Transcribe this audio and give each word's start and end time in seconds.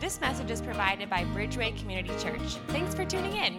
This 0.00 0.20
message 0.20 0.52
is 0.52 0.62
provided 0.62 1.10
by 1.10 1.24
Bridgeway 1.24 1.76
Community 1.76 2.10
Church. 2.22 2.54
Thanks 2.68 2.94
for 2.94 3.04
tuning 3.04 3.34
in. 3.34 3.58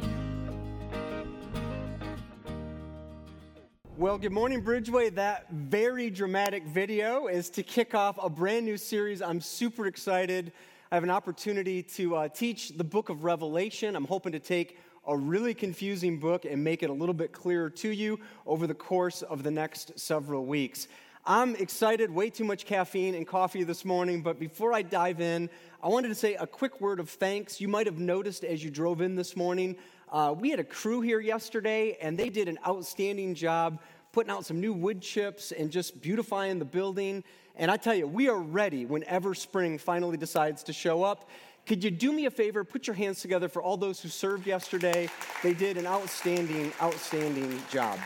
Well, 3.98 4.17
good 4.17 4.32
morning, 4.32 4.64
Bridgeway. 4.64 5.14
That 5.16 5.51
very 5.51 6.10
dramatic 6.10 6.64
video 6.64 7.28
is 7.28 7.50
to 7.50 7.62
kick 7.62 7.94
off 7.94 8.18
a 8.23 8.30
brand 8.30 8.66
new 8.66 8.78
series. 8.78 9.21
I'm 9.21 9.41
super 9.41 9.86
excited. 9.86 10.54
I 10.94 10.96
have 10.96 11.04
an 11.04 11.10
opportunity 11.10 11.84
to 11.84 12.16
uh, 12.16 12.30
teach 12.30 12.70
the 12.70 12.86
book 12.86 13.10
of 13.10 13.26
Revelation. 13.26 13.98
I'm 13.98 14.06
hoping 14.06 14.32
to 14.32 14.40
take 14.40 14.78
a 15.08 15.18
really 15.18 15.54
confusing 15.54 16.20
book 16.20 16.46
and 16.46 16.64
make 16.64 16.84
it 16.84 16.90
a 16.90 16.94
little 16.94 17.14
bit 17.14 17.34
clearer 17.34 17.70
to 17.70 17.90
you 17.90 18.18
over 18.46 18.66
the 18.66 18.74
course 18.74 19.24
of 19.24 19.44
the 19.44 19.52
next 19.52 20.00
several 20.00 20.46
weeks. 20.46 20.88
I'm 21.26 21.56
excited, 21.58 22.10
way 22.10 22.30
too 22.30 22.44
much 22.44 22.66
caffeine 22.66 23.14
and 23.14 23.28
coffee 23.28 23.64
this 23.64 23.86
morning, 23.86 24.22
but 24.22 24.40
before 24.40 24.74
I 24.74 24.82
dive 24.82 25.22
in, 25.22 25.50
I 25.84 25.88
wanted 25.88 26.08
to 26.08 26.16
say 26.16 26.36
a 26.36 26.48
quick 26.48 26.82
word 26.82 27.00
of 27.00 27.10
thanks. 27.10 27.62
You 27.62 27.68
might 27.68 27.86
have 27.86 28.00
noticed 28.00 28.44
as 28.44 28.64
you 28.64 28.72
drove 28.72 29.02
in 29.02 29.16
this 29.16 29.36
morning, 29.36 29.76
uh, 30.12 30.34
we 30.38 30.50
had 30.50 30.60
a 30.60 30.63
crew 30.63 31.02
here 31.02 31.20
yesterday, 31.20 31.98
and 32.02 32.18
they 32.18 32.30
did 32.30 32.48
an 32.48 32.58
outstanding 32.66 33.36
job 33.36 33.80
putting 34.12 34.32
out 34.32 34.46
some 34.46 34.60
new 34.60 34.74
wood 34.74 35.02
chips 35.02 35.52
and 35.52 35.70
just 35.70 36.02
beautifying 36.02 36.58
the 36.58 36.66
building. 36.66 37.24
And 37.55 37.70
I 37.70 37.77
tell 37.77 37.94
you, 37.94 38.08
we 38.08 38.27
are 38.27 38.40
ready 38.40 38.86
whenever 38.86 39.36
spring 39.36 39.77
finally 39.77 40.18
decides 40.18 40.63
to 40.63 40.74
show 40.74 41.04
up. 41.04 41.30
Could 41.68 41.84
you 41.84 41.91
do 41.91 42.12
me 42.12 42.26
a 42.26 42.32
favor? 42.32 42.63
Put 42.63 42.88
your 42.88 42.96
hands 42.96 43.22
together 43.22 43.48
for 43.48 43.62
all 43.62 43.77
those 43.77 44.02
who 44.02 44.10
served 44.10 44.48
yesterday. 44.48 45.10
They 45.44 45.54
did 45.54 45.77
an 45.77 45.86
outstanding, 45.86 46.72
outstanding 46.82 47.62
job. 47.70 47.99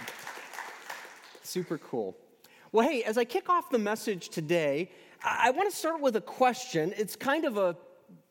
Super 1.43 1.77
cool. 1.77 2.17
Well, 2.73 2.89
hey, 2.89 3.03
as 3.03 3.19
I 3.19 3.23
kick 3.23 3.49
off 3.49 3.69
the 3.69 3.77
message 3.77 4.29
today, 4.29 4.89
I, 5.23 5.51
want 5.51 5.69
to 5.69 5.77
start 5.77 6.01
with 6.01 6.15
a 6.15 6.21
question. 6.21 6.91
It's 6.97 7.15
kind 7.15 7.45
of 7.45 7.55
a 7.59 7.77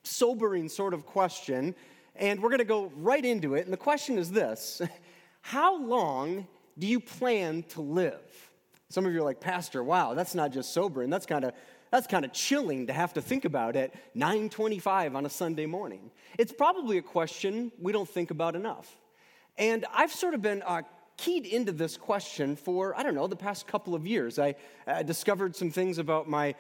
sobering 0.03 0.69
sort 0.69 0.95
of 0.95 1.07
question, 1.07 1.77
and 2.17 2.43
we're 2.43 2.49
going 2.49 2.59
to 2.59 2.65
go 2.65 2.91
right 2.97 3.25
into 3.25 3.55
it. 3.55 3.63
And 3.67 3.73
the 3.73 3.77
question 3.77 4.19
is 4.19 4.33
this 4.33 4.83
How 5.43 5.81
long 5.81 6.49
do 6.77 6.89
you 6.89 6.99
plan 6.99 7.63
to 7.69 7.83
live? 7.83 8.51
Some 8.89 9.07
of 9.07 9.13
you 9.13 9.21
are 9.21 9.25
like, 9.25 9.39
Pastor, 9.39 9.85
wow, 9.85 10.15
that's 10.15 10.35
not 10.35 10.51
just 10.51 10.73
sobering, 10.75 11.09
that's 11.09 11.25
kind 11.25 11.45
of 11.45 11.53
that's 11.93 12.09
kind 12.09 12.25
of 12.25 12.33
chilling 12.33 12.89
to 12.89 12.93
have 12.93 13.13
to 13.13 13.23
think 13.23 13.45
about 13.45 13.77
at 13.77 13.95
9:25 14.17 15.15
on 15.15 15.25
a 15.25 15.31
Sunday 15.31 15.67
morning. 15.67 16.11
It's 16.37 16.53
probably 16.53 16.99
a 16.99 17.03
question 17.03 17.71
we 17.81 17.93
don't 17.93 18.09
think 18.09 18.33
about 18.33 18.57
enough. 18.57 18.99
And 19.57 19.87
I've 19.95 20.13
sort 20.13 20.35
of 20.35 20.43
been 20.43 20.63
uh, 20.63 20.83
keyed 21.23 21.47
into 21.47 21.71
this 21.71 21.97
question 21.97 22.57
for, 22.57 22.99
I 22.99 23.05
don't 23.05 23.15
know, 23.15 23.29
the 23.29 23.37
past 23.37 23.69
couple 23.69 23.95
of 23.95 24.05
years. 24.05 24.41
I 24.41 24.57
uh, 24.89 25.05
discovered 25.05 25.55
some 25.55 25.71
things 25.71 25.99
about 25.99 26.29
my, 26.29 26.57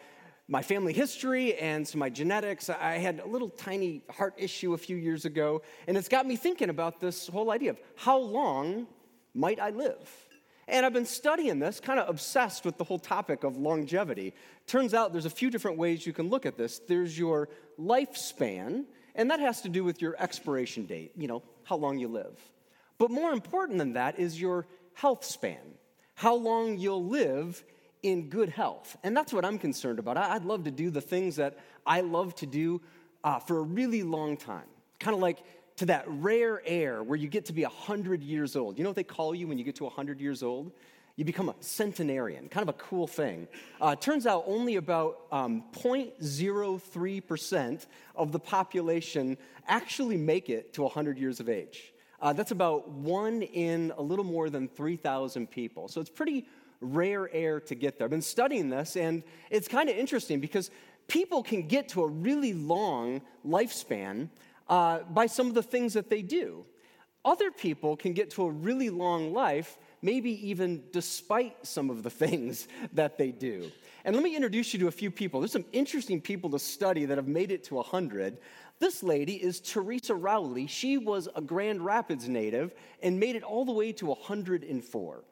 my 0.46 0.62
family 0.62 0.92
history 0.92 1.56
and 1.56 1.86
some 1.86 1.98
my 1.98 2.08
genetics. 2.08 2.70
I 2.70 2.98
had 2.98 3.18
a 3.18 3.26
little 3.26 3.48
tiny 3.48 4.04
heart 4.08 4.34
issue 4.36 4.74
a 4.74 4.78
few 4.78 4.96
years 4.96 5.24
ago, 5.24 5.62
and 5.88 5.96
it's 5.96 6.08
got 6.08 6.26
me 6.26 6.36
thinking 6.36 6.70
about 6.70 7.00
this 7.00 7.26
whole 7.26 7.50
idea 7.50 7.70
of 7.70 7.80
how 7.96 8.18
long 8.18 8.86
might 9.34 9.58
I 9.58 9.70
live? 9.70 10.08
And 10.68 10.86
I've 10.86 10.92
been 10.92 11.06
studying 11.06 11.58
this, 11.58 11.80
kind 11.80 11.98
of 11.98 12.08
obsessed 12.08 12.64
with 12.64 12.78
the 12.78 12.84
whole 12.84 13.00
topic 13.00 13.42
of 13.42 13.56
longevity. 13.56 14.32
Turns 14.68 14.94
out 14.94 15.10
there's 15.10 15.26
a 15.26 15.30
few 15.30 15.50
different 15.50 15.76
ways 15.76 16.06
you 16.06 16.12
can 16.12 16.28
look 16.28 16.46
at 16.46 16.56
this. 16.56 16.78
There's 16.78 17.18
your 17.18 17.48
lifespan, 17.80 18.84
and 19.16 19.28
that 19.32 19.40
has 19.40 19.60
to 19.62 19.68
do 19.68 19.82
with 19.82 20.00
your 20.00 20.14
expiration 20.20 20.86
date, 20.86 21.10
you 21.16 21.26
know, 21.26 21.42
how 21.64 21.74
long 21.74 21.98
you 21.98 22.06
live. 22.06 22.38
But 22.98 23.10
more 23.10 23.32
important 23.32 23.78
than 23.78 23.94
that 23.94 24.18
is 24.18 24.40
your 24.40 24.66
health 24.94 25.24
span, 25.24 25.74
how 26.14 26.34
long 26.34 26.78
you'll 26.78 27.04
live 27.04 27.64
in 28.02 28.28
good 28.28 28.48
health. 28.48 28.96
And 29.02 29.16
that's 29.16 29.32
what 29.32 29.44
I'm 29.44 29.58
concerned 29.58 29.98
about. 29.98 30.16
I'd 30.16 30.44
love 30.44 30.64
to 30.64 30.70
do 30.70 30.90
the 30.90 31.00
things 31.00 31.36
that 31.36 31.58
I 31.86 32.00
love 32.00 32.34
to 32.36 32.46
do 32.46 32.80
uh, 33.24 33.38
for 33.38 33.58
a 33.58 33.62
really 33.62 34.02
long 34.02 34.36
time. 34.36 34.66
Kind 34.98 35.14
of 35.14 35.20
like 35.20 35.38
to 35.76 35.86
that 35.86 36.04
rare 36.06 36.60
air 36.64 37.02
where 37.02 37.16
you 37.16 37.28
get 37.28 37.46
to 37.46 37.52
be 37.52 37.62
100 37.62 38.22
years 38.22 38.56
old. 38.56 38.78
You 38.78 38.84
know 38.84 38.90
what 38.90 38.96
they 38.96 39.04
call 39.04 39.34
you 39.34 39.48
when 39.48 39.58
you 39.58 39.64
get 39.64 39.76
to 39.76 39.84
100 39.84 40.20
years 40.20 40.42
old? 40.42 40.72
You 41.16 41.24
become 41.24 41.50
a 41.50 41.54
centenarian, 41.60 42.48
kind 42.48 42.68
of 42.68 42.74
a 42.74 42.78
cool 42.78 43.06
thing. 43.06 43.46
Uh, 43.80 43.94
turns 43.94 44.26
out 44.26 44.44
only 44.46 44.76
about 44.76 45.18
um, 45.30 45.64
0.03% 45.72 47.86
of 48.16 48.32
the 48.32 48.38
population 48.38 49.36
actually 49.68 50.16
make 50.16 50.48
it 50.48 50.72
to 50.74 50.82
100 50.82 51.18
years 51.18 51.38
of 51.38 51.50
age. 51.50 51.91
Uh, 52.22 52.32
that's 52.32 52.52
about 52.52 52.88
one 52.88 53.42
in 53.42 53.92
a 53.98 54.02
little 54.02 54.24
more 54.24 54.48
than 54.48 54.68
3,000 54.68 55.50
people. 55.50 55.88
So 55.88 56.00
it's 56.00 56.08
pretty 56.08 56.46
rare 56.80 57.28
air 57.34 57.58
to 57.58 57.74
get 57.74 57.98
there. 57.98 58.04
I've 58.04 58.12
been 58.12 58.22
studying 58.22 58.70
this, 58.70 58.96
and 58.96 59.24
it's 59.50 59.66
kind 59.66 59.90
of 59.90 59.96
interesting 59.96 60.38
because 60.38 60.70
people 61.08 61.42
can 61.42 61.66
get 61.66 61.88
to 61.90 62.02
a 62.02 62.06
really 62.06 62.52
long 62.52 63.22
lifespan 63.44 64.28
uh, 64.68 65.00
by 65.00 65.26
some 65.26 65.48
of 65.48 65.54
the 65.54 65.64
things 65.64 65.94
that 65.94 66.08
they 66.08 66.22
do. 66.22 66.64
Other 67.24 67.50
people 67.50 67.96
can 67.96 68.12
get 68.12 68.30
to 68.30 68.44
a 68.44 68.50
really 68.50 68.88
long 68.88 69.32
life, 69.32 69.76
maybe 70.00 70.48
even 70.48 70.84
despite 70.92 71.66
some 71.66 71.90
of 71.90 72.04
the 72.04 72.10
things 72.24 72.68
that 72.92 73.18
they 73.18 73.32
do. 73.32 73.70
And 74.04 74.14
let 74.14 74.24
me 74.24 74.34
introduce 74.34 74.72
you 74.72 74.80
to 74.80 74.88
a 74.88 74.92
few 74.92 75.10
people. 75.10 75.40
There's 75.40 75.52
some 75.52 75.64
interesting 75.72 76.20
people 76.20 76.50
to 76.50 76.58
study 76.58 77.04
that 77.04 77.18
have 77.18 77.28
made 77.28 77.50
it 77.50 77.64
to 77.64 77.74
100. 77.76 78.38
This 78.82 79.04
lady 79.04 79.34
is 79.34 79.60
Teresa 79.60 80.12
Rowley. 80.12 80.66
She 80.66 80.98
was 80.98 81.28
a 81.36 81.40
Grand 81.40 81.84
Rapids 81.84 82.28
native 82.28 82.74
and 83.00 83.20
made 83.20 83.36
it 83.36 83.44
all 83.44 83.64
the 83.64 83.70
way 83.70 83.92
to 83.92 84.06
104. 84.06 85.24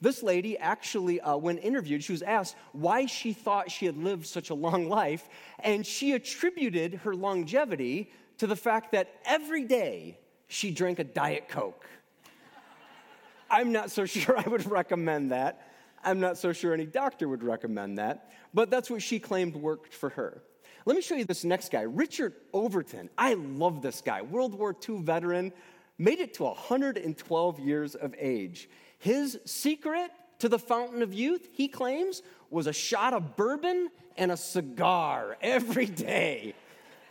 This 0.00 0.24
lady 0.24 0.58
actually, 0.58 1.20
uh, 1.20 1.36
when 1.36 1.58
interviewed, 1.58 2.02
she 2.02 2.10
was 2.10 2.22
asked 2.22 2.56
why 2.72 3.06
she 3.06 3.32
thought 3.32 3.70
she 3.70 3.86
had 3.86 3.96
lived 3.96 4.26
such 4.26 4.50
a 4.50 4.54
long 4.54 4.88
life, 4.88 5.28
and 5.60 5.86
she 5.86 6.14
attributed 6.14 6.94
her 6.94 7.14
longevity 7.14 8.10
to 8.38 8.48
the 8.48 8.56
fact 8.56 8.90
that 8.90 9.14
every 9.24 9.62
day 9.62 10.18
she 10.48 10.72
drank 10.72 10.98
a 10.98 11.04
Diet 11.04 11.48
Coke. 11.48 11.86
I'm 13.48 13.70
not 13.70 13.92
so 13.92 14.04
sure 14.04 14.36
I 14.36 14.48
would 14.48 14.68
recommend 14.68 15.30
that. 15.30 15.70
I'm 16.02 16.18
not 16.18 16.38
so 16.38 16.52
sure 16.52 16.74
any 16.74 16.86
doctor 16.86 17.28
would 17.28 17.44
recommend 17.44 17.98
that, 17.98 18.32
but 18.52 18.68
that's 18.68 18.90
what 18.90 19.00
she 19.00 19.20
claimed 19.20 19.54
worked 19.54 19.94
for 19.94 20.08
her. 20.08 20.42
Let 20.86 20.94
me 20.94 21.02
show 21.02 21.16
you 21.16 21.24
this 21.24 21.42
next 21.42 21.72
guy, 21.72 21.82
Richard 21.82 22.34
Overton. 22.52 23.10
I 23.18 23.34
love 23.34 23.82
this 23.82 24.00
guy, 24.00 24.22
World 24.22 24.54
War 24.54 24.74
II 24.88 25.02
veteran, 25.02 25.52
made 25.98 26.20
it 26.20 26.34
to 26.34 26.44
112 26.44 27.58
years 27.58 27.96
of 27.96 28.14
age. 28.16 28.70
His 29.00 29.40
secret 29.44 30.12
to 30.38 30.48
the 30.48 30.60
fountain 30.60 31.02
of 31.02 31.12
youth, 31.12 31.48
he 31.52 31.66
claims, 31.66 32.22
was 32.50 32.68
a 32.68 32.72
shot 32.72 33.14
of 33.14 33.34
bourbon 33.34 33.88
and 34.16 34.30
a 34.30 34.36
cigar 34.36 35.36
every 35.42 35.86
day. 35.86 36.54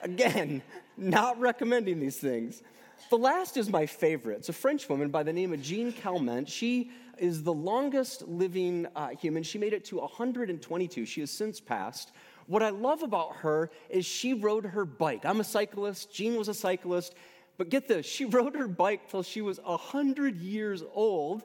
Again, 0.02 0.62
not 0.96 1.38
recommending 1.38 2.00
these 2.00 2.18
things. 2.18 2.63
The 3.09 3.18
last 3.18 3.57
is 3.57 3.69
my 3.69 3.88
favorite. 3.88 4.38
It's 4.38 4.50
a 4.50 4.53
French 4.53 4.88
woman 4.88 5.09
by 5.09 5.24
the 5.24 5.34
name 5.34 5.52
of 5.52 5.62
Jeanne 5.62 5.92
Calment. 5.92 6.47
She 6.47 6.92
is 7.18 7.44
the 7.44 7.53
longest 7.53 8.25
living 8.25 8.88
uh, 8.96 9.09
human. 9.09 9.44
She 9.44 9.57
made 9.57 9.74
it 9.74 9.84
to 9.86 9.97
122. 9.97 11.06
She 11.06 11.19
has 11.19 11.30
since 11.30 11.59
passed. 11.59 12.13
What 12.47 12.61
I 12.61 12.69
love 12.69 13.01
about 13.01 13.38
her 13.38 13.72
is 13.89 14.06
she 14.06 14.33
rode 14.33 14.66
her 14.66 14.85
bike. 14.85 15.25
I'm 15.25 15.39
a 15.39 15.44
cyclist, 15.44 16.11
Jeanne 16.13 16.35
was 16.35 16.47
a 16.47 16.53
cyclist, 16.53 17.16
but 17.57 17.69
get 17.69 17.88
this, 17.88 18.06
she 18.06 18.25
rode 18.25 18.56
her 18.56 18.67
bike 18.67 19.09
till 19.09 19.23
she 19.23 19.41
was 19.41 19.59
100 19.63 20.35
years 20.38 20.83
old, 20.94 21.44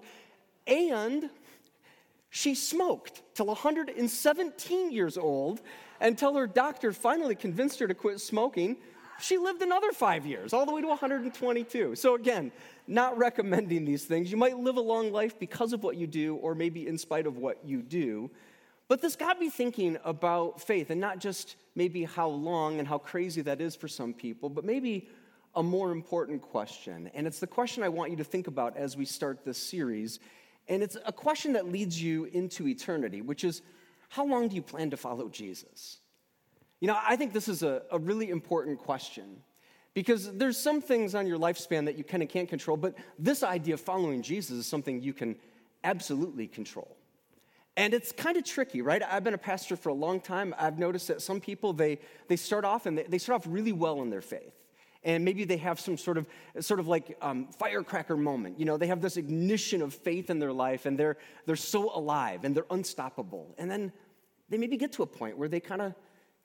and 0.67 1.31
she 2.31 2.55
smoked 2.55 3.23
till 3.35 3.47
117 3.47 4.93
years 4.93 5.19
old 5.19 5.61
until 6.01 6.35
her 6.35 6.47
doctor 6.47 6.93
finally 6.93 7.35
convinced 7.35 7.81
her 7.81 7.89
to 7.89 7.95
quit 7.95 8.21
smoking. 8.21 8.77
She 9.21 9.37
lived 9.37 9.63
another 9.63 9.93
five 9.93 10.25
years, 10.25 10.53
all 10.53 10.65
the 10.65 10.73
way 10.73 10.81
to 10.81 10.87
122. 10.87 11.97
So, 11.97 12.15
again, 12.15 12.53
not 12.87 13.19
recommending 13.19 13.85
these 13.85 14.05
things. 14.05 14.31
You 14.31 14.39
might 14.39 14.57
live 14.57 14.77
a 14.77 14.81
long 14.81 15.13
life 15.13 15.39
because 15.39 15.73
of 15.73 15.83
what 15.83 15.97
you 15.97 16.07
do, 16.07 16.37
or 16.37 16.55
maybe 16.55 16.87
in 16.87 16.97
spite 16.97 17.27
of 17.27 17.37
what 17.37 17.59
you 17.65 17.83
do. 17.83 18.31
But 18.91 19.01
this 19.01 19.15
got 19.15 19.39
me 19.39 19.51
thinking 19.51 19.99
about 20.03 20.61
faith, 20.61 20.91
and 20.91 21.01
not 21.01 21.21
just 21.21 21.55
maybe 21.77 22.03
how 22.03 22.27
long 22.27 22.81
and 22.81 22.89
how 22.89 22.99
crazy 22.99 23.41
that 23.43 23.61
is 23.61 23.77
for 23.77 23.87
some 23.87 24.13
people, 24.13 24.49
but 24.49 24.65
maybe 24.65 25.09
a 25.55 25.63
more 25.63 25.93
important 25.93 26.43
question. 26.43 27.09
And 27.15 27.25
it's 27.25 27.39
the 27.39 27.47
question 27.47 27.85
I 27.85 27.89
want 27.89 28.11
you 28.11 28.17
to 28.17 28.25
think 28.25 28.49
about 28.49 28.77
as 28.77 28.97
we 28.97 29.05
start 29.05 29.45
this 29.45 29.59
series. 29.59 30.19
And 30.67 30.83
it's 30.83 30.97
a 31.07 31.13
question 31.13 31.53
that 31.53 31.69
leads 31.71 32.03
you 32.03 32.25
into 32.25 32.67
eternity, 32.67 33.21
which 33.21 33.45
is 33.45 33.63
how 34.09 34.27
long 34.27 34.49
do 34.49 34.57
you 34.57 34.63
plan 34.63 34.91
to 34.91 34.97
follow 34.97 35.29
Jesus? 35.29 35.99
You 36.81 36.89
know, 36.89 36.99
I 37.01 37.15
think 37.15 37.33
this 37.33 37.47
is 37.47 37.63
a, 37.63 37.83
a 37.93 37.99
really 38.01 38.29
important 38.29 38.81
question 38.81 39.37
because 39.95 40.37
there's 40.37 40.59
some 40.59 40.81
things 40.81 41.15
on 41.15 41.29
your 41.29 41.39
lifespan 41.39 41.85
that 41.85 41.97
you 41.97 42.03
kind 42.03 42.25
of 42.25 42.29
can't 42.29 42.49
control, 42.49 42.77
but 42.77 42.97
this 43.21 43.45
idea 43.45 43.75
of 43.75 43.81
following 43.81 44.21
Jesus 44.21 44.59
is 44.59 44.67
something 44.67 45.01
you 45.01 45.13
can 45.13 45.37
absolutely 45.85 46.49
control. 46.49 46.97
And 47.81 47.95
it's 47.95 48.13
kind 48.13 48.37
of 48.37 48.45
tricky, 48.45 48.83
right? 48.83 49.03
I've 49.03 49.25
been 49.25 49.33
a 49.33 49.39
pastor 49.39 49.75
for 49.75 49.89
a 49.89 49.95
long 49.95 50.21
time. 50.21 50.55
I've 50.59 50.79
noticed 50.79 51.09
that 51.09 51.23
some 51.23 51.41
people, 51.41 51.73
they, 51.73 51.99
they 52.29 52.37
start 52.37 52.67
off 52.67 52.85
and 52.85 52.99
they, 52.99 53.05
they 53.05 53.17
start 53.17 53.41
off 53.41 53.51
really 53.51 53.73
well 53.73 54.03
in 54.03 54.11
their 54.11 54.21
faith. 54.21 54.53
And 55.03 55.25
maybe 55.25 55.45
they 55.45 55.57
have 55.57 55.81
some 55.81 55.97
sort 55.97 56.19
of, 56.19 56.27
sort 56.61 56.79
of 56.79 56.89
like 56.89 57.17
um, 57.23 57.47
firecracker 57.59 58.19
moment. 58.19 58.61
You 58.61 58.67
know, 58.67 58.77
they 58.77 58.89
have 58.89 59.01
this 59.01 59.17
ignition 59.17 59.81
of 59.81 59.95
faith 59.95 60.29
in 60.29 60.39
their 60.39 60.53
life 60.53 60.85
and 60.85 60.99
they're, 60.99 61.17
they're 61.47 61.57
so 61.57 61.91
alive 61.97 62.45
and 62.45 62.55
they're 62.55 62.67
unstoppable. 62.71 63.55
And 63.57 63.71
then 63.71 63.93
they 64.51 64.59
maybe 64.59 64.77
get 64.77 64.93
to 64.93 65.03
a 65.03 65.07
point 65.07 65.39
where 65.39 65.49
they 65.49 65.61
kind 65.61 65.81
of 65.81 65.95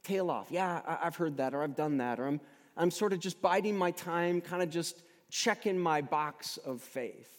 tail 0.03 0.31
off. 0.31 0.47
Yeah, 0.49 0.83
I, 0.87 1.03
have 1.03 1.17
heard 1.17 1.35
that 1.35 1.53
or 1.53 1.63
I've 1.63 1.75
done 1.75 1.97
that 1.97 2.17
or 2.17 2.27
I'm, 2.27 2.39
I'm 2.77 2.91
sort 2.91 3.11
of 3.11 3.19
just 3.19 3.41
biding 3.41 3.75
my 3.77 3.91
time, 3.91 4.39
kind 4.39 4.63
of 4.63 4.69
just 4.69 5.03
checking 5.29 5.77
my 5.77 5.99
box 5.99 6.55
of 6.55 6.81
faith. 6.81 7.29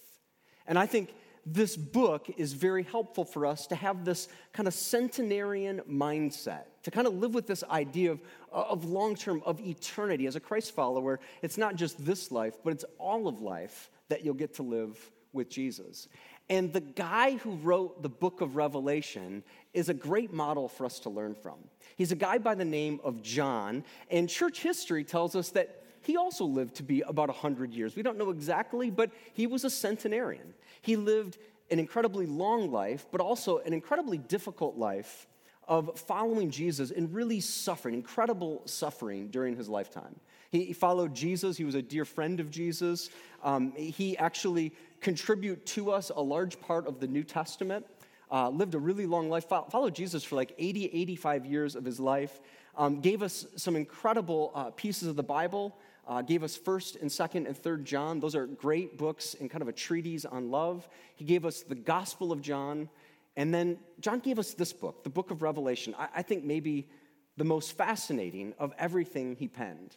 And 0.67 0.79
I 0.79 0.85
think 0.85 1.15
this 1.47 1.77
book 1.77 2.29
is 2.37 2.53
very 2.53 2.83
helpful 2.83 3.25
for 3.25 3.47
us 3.47 3.69
to 3.69 3.77
have 3.77 4.05
this 4.05 4.27
kind 4.53 4.67
of 4.67 4.75
centenarian 4.75 5.81
mindset, 5.89 6.65
to 6.83 6.91
kind 6.91 7.07
of 7.07 7.15
live 7.15 7.35
with 7.35 7.47
this 7.47 7.63
idea 7.71 8.11
of, 8.11 8.21
of 8.51 8.85
long 8.85 9.15
term, 9.15 9.41
of 9.47 9.61
eternity. 9.61 10.27
As 10.27 10.35
a 10.35 10.41
Christ 10.41 10.75
follower, 10.75 11.21
it's 11.43 11.57
not 11.57 11.77
just 11.77 12.05
this 12.05 12.33
life, 12.33 12.55
but 12.65 12.73
it's 12.73 12.85
all 12.99 13.29
of 13.29 13.41
life 13.41 13.91
that 14.09 14.25
you'll 14.25 14.35
get 14.35 14.55
to 14.55 14.65
live 14.65 14.99
with 15.33 15.49
Jesus. 15.49 16.09
And 16.49 16.73
the 16.73 16.81
guy 16.81 17.37
who 17.37 17.53
wrote 17.57 18.03
the 18.03 18.09
book 18.09 18.41
of 18.41 18.57
Revelation 18.57 19.45
is 19.73 19.89
a 19.89 19.95
great 19.95 20.33
model 20.33 20.69
for 20.69 20.85
us 20.85 20.99
to 21.01 21.11
learn 21.11 21.35
from. 21.35 21.59
He's 21.97 22.13
a 22.13 22.17
guy 22.17 22.39
by 22.39 22.57
the 22.57 22.65
name 22.65 23.01
of 23.05 23.23
John, 23.23 23.85
and 24.11 24.29
church 24.29 24.63
history 24.63 25.05
tells 25.05 25.37
us 25.37 25.51
that 25.51 25.85
he 26.03 26.17
also 26.17 26.45
lived 26.45 26.77
to 26.77 26.85
be 26.85 27.01
about 27.01 27.29
100 27.29 27.73
years. 27.73 27.97
We 27.97 28.03
don't 28.03 28.17
know 28.17 28.31
exactly, 28.31 28.91
but 28.91 29.11
he 29.33 29.49
was 29.49 29.65
a 29.65 29.71
centenarian. 29.71 30.55
He 30.87 30.95
lived 30.95 31.39
an 31.69 31.81
incredibly 31.81 32.27
long 32.27 32.71
life, 32.71 33.07
but 33.11 33.21
also 33.21 33.59
an 33.59 33.73
incredibly 33.73 34.19
difficult 34.19 34.77
life 34.77 35.27
of 35.67 35.99
following 35.99 36.49
Jesus 36.49 36.93
and 36.93 37.13
really 37.13 37.41
suffering, 37.41 37.97
incredible 37.97 38.63
suffering 38.67 39.27
during 39.27 39.57
his 39.57 39.69
lifetime. 39.69 40.15
He 40.53 40.73
followed 40.73 41.13
Jesus, 41.13 41.57
he 41.57 41.65
was 41.65 41.75
a 41.75 41.83
dear 41.83 42.05
friend 42.05 42.39
of 42.39 42.53
Jesus. 42.53 43.11
Um, 43.43 43.73
he 43.73 44.17
actually 44.17 44.73
contributed 45.01 45.67
to 45.67 45.91
us 45.91 46.13
a 46.15 46.23
large 46.23 46.61
part 46.61 46.87
of 46.87 47.01
the 47.01 47.09
New 47.09 47.25
Testament. 47.25 47.85
Uh, 48.31 48.49
lived 48.51 48.77
a 48.77 48.79
really 48.79 49.07
long 49.07 49.29
life, 49.29 49.49
followed 49.49 49.95
Jesus 49.95 50.23
for 50.23 50.37
like 50.37 50.55
80, 50.57 50.87
85 50.87 51.47
years 51.47 51.75
of 51.75 51.85
his 51.85 51.99
life, 51.99 52.41
um, 52.77 53.01
gave 53.01 53.23
us 53.25 53.45
some 53.57 53.75
incredible 53.75 54.53
uh, 54.55 54.71
pieces 54.71 55.09
of 55.09 55.17
the 55.17 55.23
Bible 55.25 55.77
uh, 56.07 56.23
gave 56.23 56.43
us 56.43 56.57
1st 56.57 57.01
and 57.01 57.11
2nd 57.11 57.47
and 57.47 57.57
3rd 57.57 57.85
John. 57.85 58.21
Those 58.21 58.35
are 58.35 58.47
great 58.47 58.97
books 58.97 59.35
and 59.41 59.51
kind 59.51 59.63
of 59.63 59.69
a 59.69 59.73
treatise 59.73 60.25
on 60.25 60.51
love. 60.51 60.89
He 61.17 61.25
gave 61.25 61.45
us 61.45 61.63
the 61.63 61.75
Gospel 61.75 62.33
of 62.33 62.41
John. 62.41 62.89
And 63.37 63.53
then 63.53 63.79
John 64.01 64.21
gave 64.21 64.39
us 64.39 64.55
this 64.55 64.73
book, 64.73 65.05
the 65.05 65.11
book 65.11 65.31
of 65.31 65.43
Revelation. 65.43 65.95
I, 65.99 66.09
I 66.17 66.23
think 66.23 66.45
maybe 66.45 66.89
the 67.37 67.45
most 67.45 67.77
fascinating 67.77 68.55
of 68.59 68.73
everything 68.79 69.37
he 69.37 69.49
penned. 69.49 69.97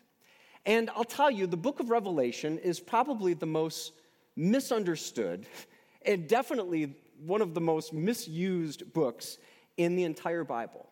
And 0.66 0.90
I'll 0.96 1.06
tell 1.06 1.32
you, 1.32 1.48
the 1.48 1.58
book 1.58 1.80
of 1.80 1.90
Revelation 1.90 2.58
is 2.58 2.80
probably 2.80 3.34
the 3.34 3.46
most 3.46 3.94
misunderstood 4.36 5.46
and 6.06 6.28
definitely 6.28 6.96
one 7.26 7.42
of 7.42 7.54
the 7.54 7.62
most 7.62 7.94
misused 7.94 8.94
books 8.94 9.38
in 9.78 9.96
the 9.96 10.04
entire 10.04 10.44
Bible. 10.44 10.89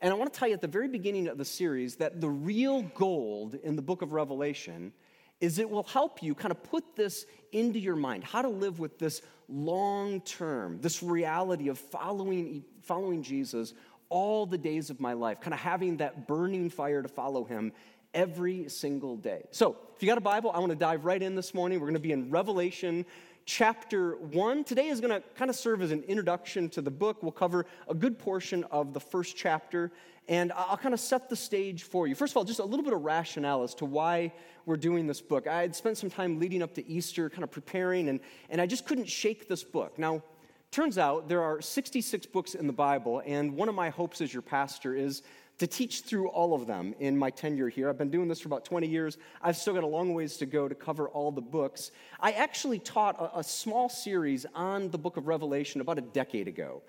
And 0.00 0.12
I 0.12 0.16
want 0.16 0.32
to 0.32 0.38
tell 0.38 0.48
you 0.48 0.54
at 0.54 0.62
the 0.62 0.68
very 0.68 0.88
beginning 0.88 1.28
of 1.28 1.36
the 1.36 1.44
series 1.44 1.96
that 1.96 2.20
the 2.20 2.28
real 2.28 2.82
gold 2.82 3.54
in 3.54 3.76
the 3.76 3.82
book 3.82 4.00
of 4.00 4.12
Revelation 4.12 4.92
is 5.40 5.58
it 5.58 5.68
will 5.68 5.82
help 5.82 6.22
you 6.22 6.34
kind 6.34 6.52
of 6.52 6.62
put 6.62 6.96
this 6.96 7.26
into 7.52 7.78
your 7.78 7.96
mind 7.96 8.24
how 8.24 8.42
to 8.42 8.48
live 8.48 8.78
with 8.78 8.98
this 8.98 9.22
long 9.48 10.20
term, 10.20 10.80
this 10.80 11.02
reality 11.02 11.68
of 11.68 11.78
following, 11.78 12.64
following 12.82 13.22
Jesus 13.22 13.74
all 14.08 14.46
the 14.46 14.58
days 14.58 14.90
of 14.90 15.00
my 15.00 15.12
life, 15.12 15.40
kind 15.40 15.54
of 15.54 15.60
having 15.60 15.98
that 15.98 16.26
burning 16.26 16.70
fire 16.70 17.02
to 17.02 17.08
follow 17.08 17.44
him 17.44 17.72
every 18.14 18.68
single 18.68 19.16
day. 19.16 19.44
So, 19.50 19.76
if 19.96 20.02
you 20.02 20.08
got 20.08 20.18
a 20.18 20.22
Bible, 20.22 20.50
I 20.52 20.58
want 20.58 20.70
to 20.70 20.76
dive 20.76 21.04
right 21.04 21.22
in 21.22 21.34
this 21.34 21.52
morning. 21.52 21.78
We're 21.78 21.86
going 21.86 21.94
to 21.94 22.00
be 22.00 22.12
in 22.12 22.30
Revelation 22.30 23.04
chapter 23.44 24.16
1. 24.16 24.64
Today 24.64 24.88
is 24.88 25.00
going 25.00 25.12
to 25.12 25.26
kind 25.34 25.50
of 25.50 25.56
serve 25.56 25.82
as 25.82 25.90
an 25.90 26.02
introduction 26.04 26.68
to 26.70 26.82
the 26.82 26.90
book. 26.90 27.22
We'll 27.22 27.32
cover 27.32 27.66
a 27.88 27.94
good 27.94 28.18
portion 28.18 28.64
of 28.64 28.92
the 28.92 29.00
first 29.00 29.36
chapter, 29.36 29.90
and 30.28 30.52
I'll 30.52 30.76
kind 30.76 30.94
of 30.94 31.00
set 31.00 31.28
the 31.28 31.36
stage 31.36 31.82
for 31.82 32.06
you. 32.06 32.14
First 32.14 32.32
of 32.32 32.36
all, 32.36 32.44
just 32.44 32.60
a 32.60 32.64
little 32.64 32.84
bit 32.84 32.92
of 32.92 33.02
rationale 33.02 33.62
as 33.62 33.74
to 33.76 33.84
why 33.84 34.32
we're 34.66 34.76
doing 34.76 35.06
this 35.06 35.20
book. 35.20 35.46
I 35.46 35.62
had 35.62 35.74
spent 35.74 35.98
some 35.98 36.10
time 36.10 36.38
leading 36.38 36.62
up 36.62 36.74
to 36.74 36.86
Easter, 36.86 37.28
kind 37.30 37.44
of 37.44 37.50
preparing, 37.50 38.08
and, 38.08 38.20
and 38.48 38.60
I 38.60 38.66
just 38.66 38.86
couldn't 38.86 39.08
shake 39.08 39.48
this 39.48 39.64
book. 39.64 39.98
Now, 39.98 40.22
turns 40.70 40.98
out 40.98 41.28
there 41.28 41.42
are 41.42 41.60
66 41.60 42.26
books 42.26 42.54
in 42.54 42.66
the 42.66 42.72
Bible, 42.72 43.22
and 43.26 43.56
one 43.56 43.68
of 43.68 43.74
my 43.74 43.90
hopes 43.90 44.20
as 44.20 44.32
your 44.32 44.42
pastor 44.42 44.94
is 44.94 45.22
to 45.60 45.66
teach 45.66 46.00
through 46.00 46.26
all 46.28 46.54
of 46.54 46.66
them 46.66 46.94
in 47.00 47.18
my 47.18 47.28
tenure 47.28 47.68
here. 47.68 47.90
I've 47.90 47.98
been 47.98 48.10
doing 48.10 48.28
this 48.28 48.40
for 48.40 48.48
about 48.48 48.64
20 48.64 48.86
years. 48.86 49.18
I've 49.42 49.58
still 49.58 49.74
got 49.74 49.84
a 49.84 49.86
long 49.86 50.14
ways 50.14 50.38
to 50.38 50.46
go 50.46 50.66
to 50.66 50.74
cover 50.74 51.06
all 51.10 51.30
the 51.30 51.42
books. 51.42 51.90
I 52.18 52.32
actually 52.32 52.78
taught 52.78 53.20
a, 53.20 53.40
a 53.40 53.44
small 53.44 53.90
series 53.90 54.46
on 54.54 54.90
the 54.90 54.96
book 54.96 55.18
of 55.18 55.28
Revelation 55.28 55.82
about 55.82 55.98
a 55.98 56.00
decade 56.00 56.48
ago. 56.48 56.80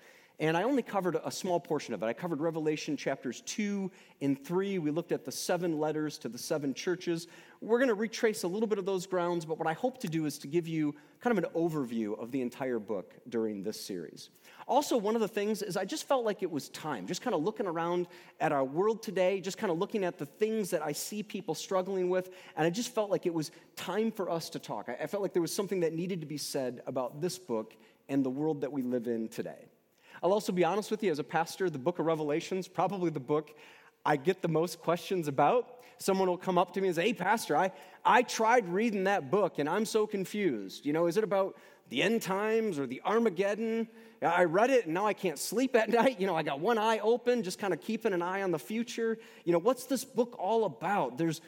And 0.42 0.56
I 0.56 0.64
only 0.64 0.82
covered 0.82 1.16
a 1.24 1.30
small 1.30 1.60
portion 1.60 1.94
of 1.94 2.02
it. 2.02 2.06
I 2.06 2.12
covered 2.12 2.40
Revelation 2.40 2.96
chapters 2.96 3.42
2 3.42 3.88
and 4.22 4.44
3. 4.44 4.80
We 4.80 4.90
looked 4.90 5.12
at 5.12 5.24
the 5.24 5.30
seven 5.30 5.78
letters 5.78 6.18
to 6.18 6.28
the 6.28 6.36
seven 6.36 6.74
churches. 6.74 7.28
We're 7.60 7.78
going 7.78 7.90
to 7.90 7.94
retrace 7.94 8.42
a 8.42 8.48
little 8.48 8.66
bit 8.66 8.78
of 8.78 8.84
those 8.84 9.06
grounds, 9.06 9.44
but 9.44 9.56
what 9.56 9.68
I 9.68 9.72
hope 9.72 9.98
to 9.98 10.08
do 10.08 10.26
is 10.26 10.38
to 10.38 10.48
give 10.48 10.66
you 10.66 10.96
kind 11.20 11.38
of 11.38 11.44
an 11.44 11.50
overview 11.54 12.20
of 12.20 12.32
the 12.32 12.40
entire 12.40 12.80
book 12.80 13.14
during 13.28 13.62
this 13.62 13.80
series. 13.80 14.30
Also, 14.66 14.96
one 14.96 15.14
of 15.14 15.20
the 15.20 15.28
things 15.28 15.62
is 15.62 15.76
I 15.76 15.84
just 15.84 16.08
felt 16.08 16.24
like 16.24 16.42
it 16.42 16.50
was 16.50 16.70
time, 16.70 17.06
just 17.06 17.22
kind 17.22 17.36
of 17.36 17.44
looking 17.44 17.68
around 17.68 18.08
at 18.40 18.50
our 18.50 18.64
world 18.64 19.00
today, 19.00 19.40
just 19.40 19.58
kind 19.58 19.70
of 19.70 19.78
looking 19.78 20.02
at 20.02 20.18
the 20.18 20.26
things 20.26 20.70
that 20.70 20.82
I 20.82 20.90
see 20.90 21.22
people 21.22 21.54
struggling 21.54 22.10
with, 22.10 22.30
and 22.56 22.66
I 22.66 22.70
just 22.70 22.92
felt 22.92 23.12
like 23.12 23.26
it 23.26 23.34
was 23.34 23.52
time 23.76 24.10
for 24.10 24.28
us 24.28 24.50
to 24.50 24.58
talk. 24.58 24.88
I 24.88 25.06
felt 25.06 25.22
like 25.22 25.34
there 25.34 25.40
was 25.40 25.54
something 25.54 25.78
that 25.80 25.92
needed 25.92 26.20
to 26.20 26.26
be 26.26 26.36
said 26.36 26.82
about 26.88 27.20
this 27.20 27.38
book 27.38 27.76
and 28.08 28.24
the 28.24 28.30
world 28.30 28.62
that 28.62 28.72
we 28.72 28.82
live 28.82 29.06
in 29.06 29.28
today. 29.28 29.68
I'll 30.22 30.32
also 30.32 30.52
be 30.52 30.64
honest 30.64 30.90
with 30.90 31.02
you, 31.02 31.10
as 31.10 31.18
a 31.18 31.24
pastor, 31.24 31.68
the 31.68 31.78
book 31.78 31.98
of 31.98 32.06
Revelations, 32.06 32.68
probably 32.68 33.10
the 33.10 33.20
book 33.20 33.54
I 34.04 34.16
get 34.16 34.40
the 34.40 34.48
most 34.48 34.80
questions 34.80 35.26
about. 35.26 35.80
Someone 35.98 36.28
will 36.28 36.38
come 36.38 36.58
up 36.58 36.74
to 36.74 36.80
me 36.80 36.88
and 36.88 36.94
say, 36.94 37.08
Hey, 37.08 37.14
Pastor, 37.14 37.56
I, 37.56 37.72
I 38.04 38.22
tried 38.22 38.68
reading 38.68 39.04
that 39.04 39.30
book 39.30 39.58
and 39.58 39.68
I'm 39.68 39.84
so 39.84 40.06
confused. 40.06 40.86
You 40.86 40.92
know, 40.92 41.06
is 41.06 41.16
it 41.16 41.24
about 41.24 41.56
the 41.88 42.02
end 42.02 42.22
times 42.22 42.78
or 42.78 42.86
the 42.86 43.02
Armageddon? 43.04 43.88
I 44.20 44.44
read 44.44 44.70
it 44.70 44.84
and 44.84 44.94
now 44.94 45.06
I 45.06 45.12
can't 45.12 45.38
sleep 45.38 45.74
at 45.74 45.88
night. 46.00 46.20
You 46.20 46.26
know, 46.28 46.36
I 46.36 46.42
got 46.44 46.60
one 46.60 46.78
eye 46.78 46.98
open, 47.00 47.42
just 47.42 47.58
kind 47.58 47.72
of 47.72 47.80
keeping 47.80 48.12
an 48.12 48.22
eye 48.22 48.42
on 48.42 48.52
the 48.52 48.58
future. 48.58 49.18
You 49.44 49.52
know, 49.52 49.58
what's 49.58 49.86
this 49.86 50.04
book 50.04 50.36
all 50.38 50.64
about? 50.64 51.18
There's 51.18 51.40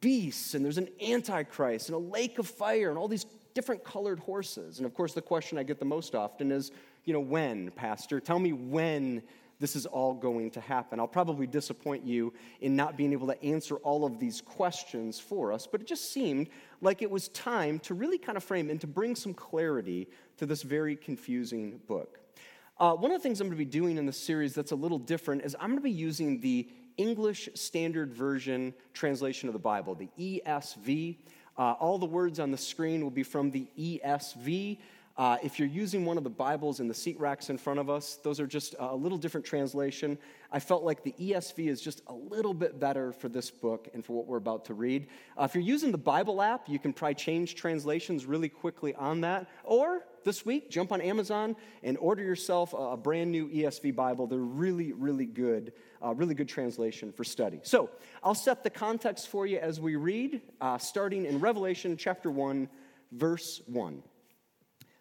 beasts 0.00 0.54
and 0.54 0.64
there's 0.64 0.78
an 0.78 0.88
antichrist 1.00 1.88
and 1.88 1.94
a 1.94 1.98
lake 1.98 2.40
of 2.40 2.48
fire 2.48 2.90
and 2.90 2.98
all 2.98 3.06
these 3.06 3.26
different 3.54 3.84
colored 3.84 4.18
horses. 4.18 4.78
And 4.78 4.86
of 4.86 4.94
course, 4.94 5.14
the 5.14 5.22
question 5.22 5.58
I 5.58 5.62
get 5.62 5.78
the 5.78 5.84
most 5.84 6.14
often 6.14 6.50
is, 6.50 6.72
you 7.06 7.12
know, 7.12 7.20
when, 7.20 7.70
Pastor? 7.70 8.20
Tell 8.20 8.38
me 8.38 8.52
when 8.52 9.22
this 9.58 9.74
is 9.74 9.86
all 9.86 10.12
going 10.12 10.50
to 10.50 10.60
happen. 10.60 11.00
I'll 11.00 11.06
probably 11.06 11.46
disappoint 11.46 12.04
you 12.04 12.34
in 12.60 12.76
not 12.76 12.96
being 12.96 13.12
able 13.12 13.28
to 13.28 13.42
answer 13.42 13.76
all 13.76 14.04
of 14.04 14.18
these 14.18 14.42
questions 14.42 15.18
for 15.18 15.52
us, 15.52 15.66
but 15.66 15.80
it 15.80 15.86
just 15.86 16.12
seemed 16.12 16.48
like 16.82 17.00
it 17.00 17.10
was 17.10 17.28
time 17.28 17.78
to 17.80 17.94
really 17.94 18.18
kind 18.18 18.36
of 18.36 18.44
frame 18.44 18.68
and 18.68 18.80
to 18.82 18.86
bring 18.86 19.16
some 19.16 19.32
clarity 19.32 20.08
to 20.36 20.44
this 20.44 20.62
very 20.62 20.94
confusing 20.94 21.80
book. 21.86 22.20
Uh, 22.78 22.92
one 22.92 23.10
of 23.10 23.18
the 23.18 23.22
things 23.22 23.40
I'm 23.40 23.46
going 23.46 23.56
to 23.56 23.64
be 23.64 23.70
doing 23.70 23.96
in 23.96 24.04
this 24.04 24.18
series 24.18 24.54
that's 24.54 24.72
a 24.72 24.76
little 24.76 24.98
different 24.98 25.42
is 25.42 25.56
I'm 25.58 25.70
going 25.70 25.78
to 25.78 25.82
be 25.82 25.90
using 25.90 26.40
the 26.40 26.68
English 26.98 27.48
Standard 27.54 28.12
Version 28.12 28.74
translation 28.92 29.48
of 29.48 29.54
the 29.54 29.58
Bible, 29.58 29.94
the 29.94 30.10
ESV. 30.18 31.16
Uh, 31.56 31.72
all 31.80 31.98
the 31.98 32.04
words 32.04 32.38
on 32.38 32.50
the 32.50 32.58
screen 32.58 33.02
will 33.02 33.10
be 33.10 33.22
from 33.22 33.50
the 33.50 33.66
ESV. 33.78 34.78
Uh, 35.18 35.38
if 35.42 35.58
you're 35.58 35.68
using 35.68 36.04
one 36.04 36.18
of 36.18 36.24
the 36.24 36.30
Bibles 36.30 36.78
in 36.78 36.88
the 36.88 36.94
seat 36.94 37.18
racks 37.18 37.48
in 37.48 37.56
front 37.56 37.80
of 37.80 37.88
us, 37.88 38.18
those 38.22 38.38
are 38.38 38.46
just 38.46 38.74
a 38.78 38.94
little 38.94 39.16
different 39.16 39.46
translation. 39.46 40.18
I 40.52 40.60
felt 40.60 40.84
like 40.84 41.02
the 41.04 41.14
ESV 41.18 41.68
is 41.68 41.80
just 41.80 42.02
a 42.08 42.12
little 42.12 42.52
bit 42.52 42.78
better 42.78 43.12
for 43.12 43.30
this 43.30 43.50
book 43.50 43.88
and 43.94 44.04
for 44.04 44.12
what 44.12 44.26
we're 44.26 44.36
about 44.36 44.66
to 44.66 44.74
read. 44.74 45.06
Uh, 45.38 45.44
if 45.44 45.54
you're 45.54 45.64
using 45.64 45.90
the 45.90 45.96
Bible 45.96 46.42
app, 46.42 46.68
you 46.68 46.78
can 46.78 46.92
probably 46.92 47.14
change 47.14 47.54
translations 47.54 48.26
really 48.26 48.50
quickly 48.50 48.94
on 48.94 49.22
that. 49.22 49.48
Or 49.64 50.04
this 50.24 50.44
week, 50.44 50.68
jump 50.70 50.92
on 50.92 51.00
Amazon 51.00 51.56
and 51.82 51.96
order 51.96 52.22
yourself 52.22 52.74
a, 52.76 52.94
brand 52.94 53.30
new 53.32 53.48
ESV 53.48 53.94
Bible. 53.96 54.26
They're 54.26 54.38
really, 54.38 54.92
really 54.92 55.26
good, 55.26 55.72
uh, 56.04 56.14
really 56.14 56.34
good 56.34 56.48
translation 56.48 57.10
for 57.10 57.24
study. 57.24 57.60
So 57.62 57.88
I'll 58.22 58.34
set 58.34 58.62
the 58.62 58.70
context 58.70 59.28
for 59.28 59.46
you 59.46 59.58
as 59.60 59.80
we 59.80 59.96
read, 59.96 60.42
uh, 60.60 60.76
starting 60.76 61.24
in 61.24 61.40
Revelation 61.40 61.96
chapter 61.96 62.30
1, 62.30 62.68
verse 63.12 63.62
1 63.66 64.02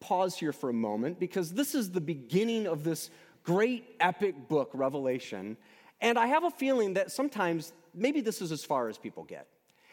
pause 0.00 0.38
here 0.38 0.52
for 0.52 0.70
a 0.70 0.74
moment 0.74 1.18
because 1.18 1.52
this 1.52 1.74
is 1.74 1.90
the 1.90 2.00
beginning 2.00 2.66
of 2.66 2.84
this 2.84 3.10
great 3.42 3.96
epic 4.00 4.48
book, 4.48 4.70
Revelation. 4.74 5.56
And 6.00 6.18
I 6.18 6.26
have 6.26 6.44
a 6.44 6.50
feeling 6.50 6.94
that 6.94 7.10
sometimes 7.10 7.72
maybe 7.94 8.20
this 8.20 8.42
is 8.42 8.52
as 8.52 8.64
far 8.64 8.88
as 8.88 8.98
people 8.98 9.24
get. 9.24 9.46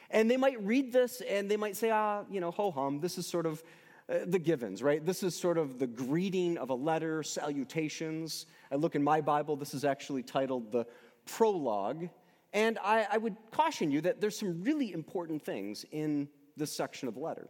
And 0.09 0.29
they 0.29 0.37
might 0.37 0.63
read 0.63 0.91
this 0.93 1.21
and 1.21 1.49
they 1.49 1.57
might 1.57 1.75
say, 1.75 1.89
ah, 1.89 2.23
you 2.29 2.39
know, 2.39 2.51
ho 2.51 2.71
hum, 2.71 2.99
this 2.99 3.17
is 3.17 3.25
sort 3.25 3.45
of 3.45 3.63
uh, 4.09 4.19
the 4.25 4.39
givens, 4.39 4.83
right? 4.83 5.03
This 5.05 5.23
is 5.23 5.35
sort 5.35 5.57
of 5.57 5.79
the 5.79 5.87
greeting 5.87 6.57
of 6.57 6.69
a 6.69 6.75
letter, 6.75 7.23
salutations. 7.23 8.45
I 8.71 8.75
look 8.75 8.95
in 8.95 9.03
my 9.03 9.21
Bible, 9.21 9.55
this 9.55 9.73
is 9.73 9.85
actually 9.85 10.23
titled 10.23 10.71
the 10.71 10.85
prologue. 11.25 12.09
And 12.51 12.77
I, 12.83 13.07
I 13.11 13.17
would 13.17 13.35
caution 13.51 13.91
you 13.91 14.01
that 14.01 14.21
there's 14.21 14.37
some 14.37 14.61
really 14.61 14.93
important 14.93 15.43
things 15.43 15.85
in 15.91 16.27
this 16.57 16.75
section 16.75 17.07
of 17.07 17.15
the 17.15 17.21
letter. 17.21 17.47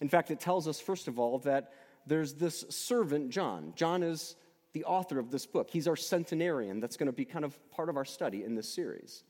In 0.00 0.08
fact, 0.08 0.30
it 0.30 0.38
tells 0.38 0.68
us, 0.68 0.78
first 0.78 1.08
of 1.08 1.18
all, 1.18 1.38
that 1.40 1.72
there's 2.06 2.34
this 2.34 2.64
servant, 2.68 3.30
John. 3.30 3.72
John 3.76 4.02
is 4.02 4.36
the 4.72 4.84
author 4.84 5.18
of 5.18 5.30
this 5.30 5.46
book. 5.46 5.70
He's 5.70 5.88
our 5.88 5.96
centenarian 5.96 6.80
that's 6.80 6.96
going 6.96 7.06
to 7.06 7.12
be 7.12 7.24
kind 7.24 7.44
of 7.44 7.58
part 7.70 7.88
of 7.88 7.96
our 7.96 8.04
study 8.04 8.44
in 8.44 8.54
this 8.54 8.68
series. 8.68 9.22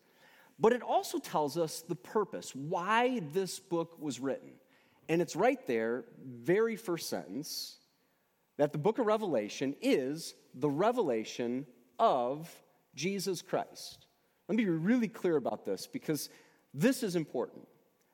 But 0.59 0.73
it 0.73 0.83
also 0.83 1.19
tells 1.19 1.59
us 1.59 1.83
the 1.83 1.97
purpose, 1.97 2.54
why 2.54 3.21
this 3.33 3.59
book 3.59 3.97
was 4.00 4.21
written. 4.21 4.52
And 5.09 5.21
it's 5.21 5.37
right 5.37 5.64
there, 5.66 6.04
very 6.25 6.76
first 6.76 7.11
sentence, 7.11 7.76
that 8.57 8.73
the 8.73 8.78
book 8.78 8.99
of 8.99 9.07
Revelation 9.07 9.75
is 9.83 10.35
the 10.54 10.71
revelation 10.71 11.66
of 11.99 12.50
Jesus 12.95 13.43
Christ. 13.43 14.07
Let 14.49 14.57
me 14.57 14.64
be 14.64 14.71
really 14.71 15.09
clear 15.09 15.37
about 15.37 15.64
this 15.64 15.87
because 15.87 16.28
this 16.73 17.02
is 17.02 17.16
important. 17.16 17.66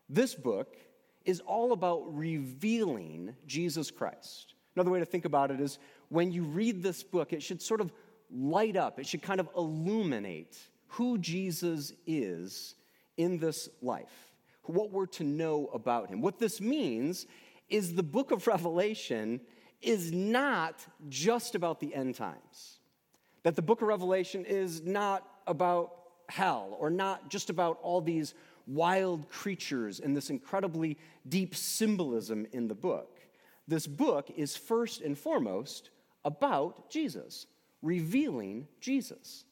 This 0.09 0.35
book 0.35 0.76
is 1.25 1.41
all 1.41 1.73
about 1.73 2.17
revealing 2.17 3.35
Jesus 3.47 3.91
Christ. 3.91 4.55
Another 4.77 4.91
way 4.91 5.00
to 5.00 5.07
think 5.07 5.25
about 5.25 5.50
it 5.50 5.61
is 5.61 5.79
when 6.09 6.33
you 6.33 6.45
read 6.45 6.83
this 6.83 7.03
book, 7.03 7.33
it 7.33 7.43
should 7.43 7.61
sort 7.61 7.81
of 7.81 7.93
light 8.31 8.77
up, 8.77 8.99
it 8.99 9.07
should 9.07 9.23
kind 9.23 9.41
of 9.41 9.49
illuminate 9.57 10.59
who 10.89 11.19
Jesus 11.19 11.93
is 12.07 12.75
in 13.17 13.39
this 13.39 13.69
life, 13.83 14.33
what 14.65 14.91
we're 14.91 15.07
to 15.07 15.25
know 15.25 15.67
about 15.75 16.09
him. 16.09 16.21
What 16.21 16.39
this 16.39 16.61
means 16.61 17.27
is 17.69 17.95
the 17.95 18.03
book 18.03 18.31
of 18.31 18.47
Revelation 18.47 19.41
is 19.81 20.12
not 20.12 20.85
just 21.09 21.55
about 21.55 21.81
the 21.81 21.95
end 21.95 22.15
times. 22.15 22.79
That 23.43 23.57
the 23.57 23.62
book 23.62 23.83
of 23.83 23.89
Revelation 23.89 24.45
is 24.45 24.83
not 24.83 25.27
about 25.47 25.93
hell 26.29 26.77
or 26.79 26.91
not 26.91 27.29
just 27.31 27.50
about 27.50 27.79
all 27.83 28.00
these 28.00 28.35
wild 28.71 29.29
creatures 29.29 30.00
and 30.00 30.17
this 30.17 30.31
incredibly 30.31 30.97
deep 31.29 31.55
symbolism 31.55 32.47
in 32.53 32.69
the 32.69 32.75
book. 32.75 33.19
This 33.67 33.87
book 33.87 34.31
is 34.37 34.57
first 34.57 35.00
and 35.00 35.19
foremost 35.19 35.91
about 36.25 36.91
Jesus, 36.91 37.47
revealing 37.83 38.69
Jesus. 38.81 39.45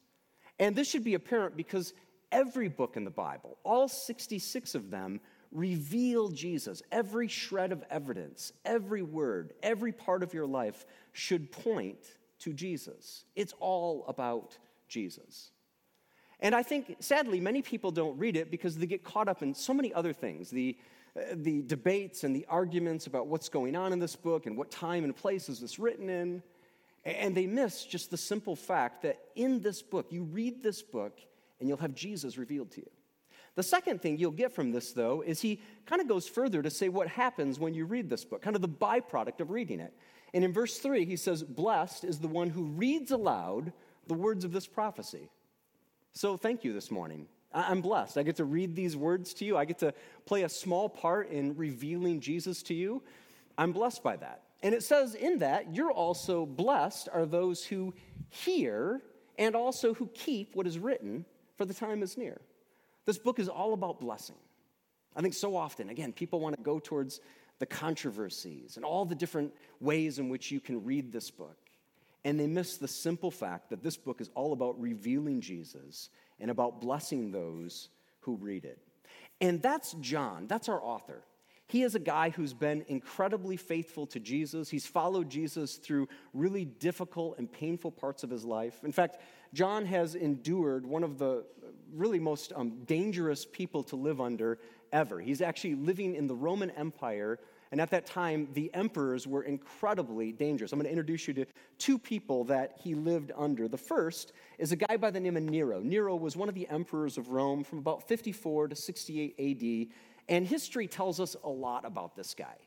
And 0.59 0.75
this 0.75 0.89
should 0.89 1.03
be 1.03 1.13
apparent 1.13 1.57
because 1.57 1.93
every 2.31 2.69
book 2.69 2.95
in 2.97 3.03
the 3.03 3.11
Bible, 3.11 3.57
all 3.63 3.87
66 3.87 4.75
of 4.75 4.89
them, 4.89 5.19
reveal 5.51 6.29
Jesus. 6.29 6.81
Every 6.91 7.27
shred 7.27 7.71
of 7.71 7.83
evidence, 7.89 8.53
every 8.65 9.01
word, 9.01 9.53
every 9.63 9.91
part 9.91 10.23
of 10.23 10.33
your 10.33 10.45
life 10.45 10.85
should 11.11 11.51
point 11.51 11.97
to 12.39 12.53
Jesus. 12.53 13.25
It's 13.35 13.53
all 13.59 14.05
about 14.07 14.57
Jesus. 14.87 15.51
And 16.41 16.55
I 16.55 16.63
think, 16.63 16.97
sadly, 16.99 17.39
many 17.39 17.61
people 17.61 17.91
don't 17.91 18.17
read 18.17 18.37
it 18.37 18.49
because 18.49 18.77
they 18.77 18.85
get 18.85 19.03
caught 19.03 19.27
up 19.27 19.41
in 19.41 19.53
so 19.53 19.73
many 19.73 19.93
other 19.93 20.13
things 20.13 20.49
the, 20.49 20.77
uh, 21.17 21.21
the 21.33 21.61
debates 21.63 22.23
and 22.23 22.35
the 22.35 22.45
arguments 22.49 23.07
about 23.07 23.27
what's 23.27 23.49
going 23.49 23.75
on 23.75 23.91
in 23.91 23.99
this 23.99 24.15
book 24.15 24.45
and 24.45 24.57
what 24.57 24.71
time 24.71 25.03
and 25.03 25.15
place 25.15 25.49
is 25.49 25.59
this 25.59 25.79
written 25.79 26.09
in. 26.09 26.41
And 27.03 27.35
they 27.35 27.47
miss 27.47 27.85
just 27.85 28.11
the 28.11 28.17
simple 28.17 28.55
fact 28.55 29.01
that 29.03 29.19
in 29.35 29.61
this 29.61 29.81
book, 29.81 30.07
you 30.11 30.23
read 30.23 30.61
this 30.63 30.81
book 30.81 31.19
and 31.59 31.67
you'll 31.67 31.77
have 31.77 31.93
Jesus 31.93 32.37
revealed 32.37 32.71
to 32.71 32.81
you. 32.81 32.89
The 33.55 33.63
second 33.63 34.01
thing 34.01 34.17
you'll 34.17 34.31
get 34.31 34.53
from 34.53 34.71
this, 34.71 34.93
though, 34.93 35.21
is 35.21 35.41
he 35.41 35.59
kind 35.85 36.01
of 36.01 36.07
goes 36.07 36.27
further 36.27 36.61
to 36.61 36.69
say 36.69 36.87
what 36.87 37.07
happens 37.07 37.59
when 37.59 37.73
you 37.73 37.85
read 37.85 38.09
this 38.09 38.23
book, 38.23 38.41
kind 38.41 38.55
of 38.55 38.61
the 38.61 38.69
byproduct 38.69 39.41
of 39.41 39.49
reading 39.49 39.79
it. 39.79 39.93
And 40.33 40.45
in 40.45 40.53
verse 40.53 40.77
3, 40.77 41.05
he 41.05 41.15
says, 41.15 41.43
Blessed 41.43 42.03
is 42.03 42.19
the 42.19 42.27
one 42.27 42.49
who 42.49 42.63
reads 42.63 43.11
aloud 43.11 43.73
the 44.07 44.13
words 44.13 44.45
of 44.45 44.51
this 44.51 44.67
prophecy. 44.67 45.29
So 46.19 46.35
thank 46.35 46.65
you 46.65 46.73
this 46.73 46.91
morning. 46.91 47.27
I'm 47.53 47.79
blessed. 47.79 48.17
I 48.17 48.23
get 48.23 48.35
to 48.35 48.43
read 48.43 48.75
these 48.75 48.97
words 48.97 49.33
to 49.35 49.45
you. 49.45 49.55
I 49.55 49.63
get 49.63 49.77
to 49.77 49.93
play 50.25 50.43
a 50.43 50.49
small 50.49 50.89
part 50.89 51.29
in 51.29 51.55
revealing 51.55 52.19
Jesus 52.19 52.61
to 52.63 52.73
you. 52.73 53.01
I'm 53.57 53.71
blessed 53.71 54.03
by 54.03 54.17
that. 54.17 54.41
And 54.61 54.75
it 54.75 54.83
says 54.83 55.15
in 55.15 55.39
that, 55.39 55.73
you're 55.73 55.93
also 55.93 56.45
blessed 56.45 57.07
are 57.13 57.25
those 57.25 57.63
who 57.63 57.93
hear 58.27 59.01
and 59.37 59.55
also 59.55 59.93
who 59.93 60.07
keep 60.07 60.57
what 60.57 60.67
is 60.67 60.77
written, 60.77 61.23
for 61.55 61.63
the 61.63 61.73
time 61.73 62.03
is 62.03 62.17
near. 62.17 62.41
This 63.05 63.17
book 63.17 63.39
is 63.39 63.47
all 63.47 63.71
about 63.73 64.01
blessing. 64.01 64.35
I 65.15 65.21
think 65.21 65.33
so 65.33 65.55
often, 65.55 65.87
again, 65.87 66.11
people 66.11 66.41
want 66.41 66.57
to 66.57 66.61
go 66.61 66.79
towards 66.79 67.21
the 67.59 67.65
controversies 67.65 68.75
and 68.75 68.83
all 68.83 69.05
the 69.05 69.15
different 69.15 69.53
ways 69.79 70.19
in 70.19 70.27
which 70.27 70.51
you 70.51 70.59
can 70.59 70.83
read 70.83 71.13
this 71.13 71.31
book. 71.31 71.55
And 72.25 72.39
they 72.39 72.47
miss 72.47 72.77
the 72.77 72.87
simple 72.87 73.31
fact 73.31 73.69
that 73.69 73.81
this 73.81 73.97
book 73.97 74.21
is 74.21 74.29
all 74.35 74.53
about 74.53 74.79
revealing 74.79 75.41
Jesus 75.41 76.09
and 76.39 76.51
about 76.51 76.81
blessing 76.81 77.31
those 77.31 77.89
who 78.21 78.35
read 78.35 78.65
it. 78.65 78.79
And 79.41 79.61
that's 79.61 79.93
John, 80.01 80.47
that's 80.47 80.69
our 80.69 80.83
author. 80.83 81.23
He 81.67 81.83
is 81.83 81.93
a 81.93 81.99
guy 81.99 82.31
who's 82.31 82.53
been 82.53 82.83
incredibly 82.87 83.55
faithful 83.55 84.07
to 84.07 84.19
Jesus. 84.19 84.69
He's 84.69 84.87
followed 84.87 85.29
Jesus 85.29 85.75
through 85.75 86.07
really 86.33 86.65
difficult 86.65 87.37
and 87.37 87.49
painful 87.49 87.91
parts 87.91 88.23
of 88.23 88.31
his 88.31 88.43
life. 88.43 88.83
In 88.83 88.91
fact, 88.91 89.17
John 89.53 89.85
has 89.85 90.15
endured 90.15 90.83
one 90.83 91.03
of 91.03 91.19
the 91.19 91.45
really 91.93 92.19
most 92.19 92.53
um, 92.55 92.83
dangerous 92.85 93.45
people 93.45 93.83
to 93.83 93.95
live 93.95 94.19
under 94.19 94.57
ever. 94.91 95.19
He's 95.19 95.41
actually 95.41 95.75
living 95.75 96.15
in 96.15 96.25
the 96.25 96.35
Roman 96.35 96.71
Empire 96.71 97.39
and 97.71 97.79
at 97.79 97.91
that 97.91 98.05
time, 98.07 98.47
the 98.53 98.73
emperors 98.73 99.27
were 99.27 99.43
incredibly 99.43 100.31
dangerous. 100.31 100.71
I'm 100.71 100.79
going 100.79 100.85
to 100.85 100.91
introduce 100.91 101.27
you 101.27 101.33
to 101.35 101.45
two 101.77 101.99
people 101.99 102.43
that 102.45 102.73
he 102.81 102.95
lived 102.95 103.31
under. 103.37 103.67
The 103.67 103.77
first 103.77 104.33
is 104.57 104.71
a 104.71 104.75
guy 104.75 104.97
by 104.97 105.11
the 105.11 105.19
name 105.19 105.37
of 105.37 105.43
Nero. 105.43 105.79
Nero 105.79 106.15
was 106.15 106.35
one 106.35 106.49
of 106.49 106.55
the 106.55 106.67
emperors 106.69 107.17
of 107.17 107.29
Rome 107.29 107.63
from 107.63 107.77
about 107.77 108.07
54 108.07 108.69
to 108.69 108.75
68 108.75 109.35
AD, 109.39 109.95
and 110.29 110.47
history 110.47 110.87
tells 110.87 111.19
us 111.19 111.35
a 111.43 111.49
lot 111.49 111.85
about 111.85 112.15
this 112.15 112.33
guy. 112.33 112.57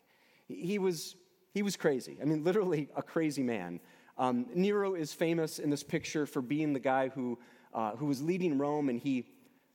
He 0.47 0.79
was, 0.79 1.17
he 1.53 1.63
was 1.63 1.77
crazy. 1.77 2.19
I 2.21 2.25
mean, 2.25 2.45
literally 2.45 2.89
a 2.95 3.03
crazy 3.03 3.43
man. 3.43 3.81
Um, 4.19 4.47
Nero 4.55 4.95
is 4.95 5.13
famous 5.13 5.59
in 5.59 5.69
this 5.69 5.83
picture 5.83 6.27
for 6.27 6.43
being 6.43 6.73
the 6.75 6.81
guy 6.81 7.09
who, 7.09 7.39
uh, 7.75 7.97
who 7.97 8.07
was 8.07 8.23
leading 8.23 8.57
Rome 8.57 8.89
and 8.89 9.01
he 9.01 9.27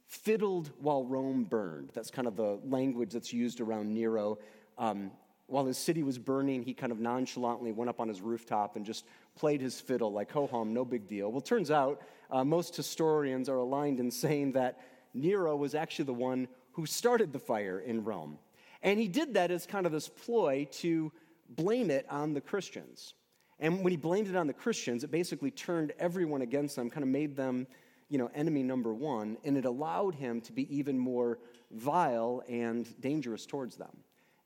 fiddled 0.08 0.72
while 0.80 1.04
Rome 1.04 1.44
burned. 1.44 1.92
That's 1.94 2.12
kind 2.12 2.28
of 2.28 2.36
the 2.36 2.60
language 2.64 3.12
that's 3.12 3.34
used 3.34 3.60
around 3.60 3.94
Nero. 3.94 4.38
Um, 4.78 5.12
while 5.48 5.66
his 5.66 5.78
city 5.78 6.04
was 6.04 6.18
burning, 6.18 6.64
he 6.64 6.74
kind 6.74 6.92
of 6.92 7.00
nonchalantly 7.00 7.72
went 7.72 7.90
up 7.90 8.00
on 8.00 8.10
his 8.10 8.22
rooftop 8.22 8.76
and 8.76 8.86
just 8.86 9.06
played 9.36 9.62
his 9.62 9.80
fiddle, 9.80 10.12
like, 10.12 10.32
ho 10.32 10.48
hum, 10.48 10.74
no 10.74 10.84
big 10.84 11.08
deal. 11.08 11.32
Well, 11.32 11.42
turns 11.42 11.72
out 11.72 12.02
uh, 12.30 12.44
most 12.44 12.76
historians 12.76 13.48
are 13.48 13.58
aligned 13.58 14.00
in 14.00 14.12
saying 14.12 14.52
that 14.54 14.80
Nero 15.14 15.56
was 15.56 15.74
actually 15.74 16.06
the 16.06 16.14
one 16.14 16.48
who 16.72 16.86
started 16.86 17.32
the 17.32 17.40
fire 17.40 17.80
in 17.80 18.04
Rome. 18.04 18.38
And 18.84 19.00
he 19.00 19.08
did 19.08 19.34
that 19.36 19.50
as 19.50 19.66
kind 19.66 19.86
of 19.86 19.92
this 19.92 20.10
ploy 20.10 20.68
to 20.74 21.12
blame 21.50 21.90
it 21.90 22.06
on 22.10 22.34
the 22.34 22.42
Christians. 22.42 23.14
And 23.60 23.84
when 23.84 23.92
he 23.92 23.98
blamed 23.98 24.28
it 24.28 24.36
on 24.36 24.48
the 24.48 24.54
Christians, 24.54 25.04
it 25.04 25.12
basically 25.12 25.50
turned 25.50 25.94
everyone 25.98 26.42
against 26.42 26.76
them, 26.76 26.90
kind 26.90 27.04
of 27.04 27.10
made 27.10 27.36
them, 27.36 27.68
you 28.10 28.18
know, 28.18 28.30
enemy 28.36 28.64
number 28.64 28.94
one, 28.94 29.38
and 29.44 29.58
it 29.58 29.66
allowed 29.66 30.14
him 30.14 30.42
to 30.42 30.54
be 30.54 30.74
even 30.76 31.00
more 31.00 31.40
vile 31.72 32.44
and 32.48 33.00
dangerous 33.02 33.46
towards 33.46 33.76
them. 33.78 33.98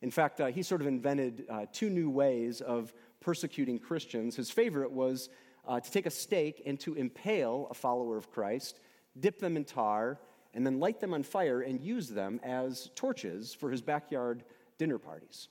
In 0.02 0.10
fact, 0.10 0.40
uh, 0.40 0.46
he 0.46 0.62
sort 0.62 0.80
of 0.80 0.86
invented 0.86 1.46
uh, 1.48 1.66
two 1.72 1.88
new 1.88 2.10
ways 2.10 2.60
of 2.60 2.92
persecuting 3.20 3.78
Christians. 3.78 4.36
His 4.36 4.50
favorite 4.50 4.90
was 4.90 5.30
uh, 5.66 5.80
to 5.80 5.90
take 5.90 6.06
a 6.06 6.10
stake 6.10 6.62
and 6.66 6.78
to 6.80 6.94
impale 6.94 7.68
a 7.70 7.74
follower 7.74 8.16
of 8.16 8.30
Christ, 8.30 8.80
dip 9.18 9.38
them 9.38 9.56
in 9.56 9.64
tar, 9.64 10.18
and 10.54 10.66
then 10.66 10.80
light 10.80 11.00
them 11.00 11.14
on 11.14 11.22
fire 11.22 11.62
and 11.62 11.80
use 11.80 12.08
them 12.08 12.40
as 12.42 12.90
torches 12.94 13.54
for 13.54 13.70
his 13.70 13.80
backyard 13.80 14.44
dinner 14.76 14.98
parties. 14.98 15.48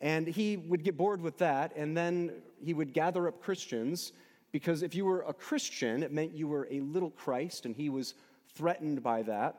And 0.00 0.26
he 0.26 0.56
would 0.56 0.82
get 0.84 0.96
bored 0.96 1.22
with 1.22 1.38
that, 1.38 1.72
and 1.76 1.96
then 1.96 2.32
he 2.62 2.74
would 2.74 2.92
gather 2.92 3.28
up 3.28 3.40
Christians 3.40 4.12
because 4.52 4.82
if 4.82 4.94
you 4.94 5.04
were 5.04 5.22
a 5.22 5.32
Christian, 5.32 6.02
it 6.02 6.12
meant 6.12 6.34
you 6.34 6.48
were 6.48 6.68
a 6.70 6.80
little 6.80 7.10
Christ, 7.10 7.66
and 7.66 7.74
he 7.74 7.88
was 7.88 8.14
threatened 8.54 9.02
by 9.02 9.22
that. 9.22 9.56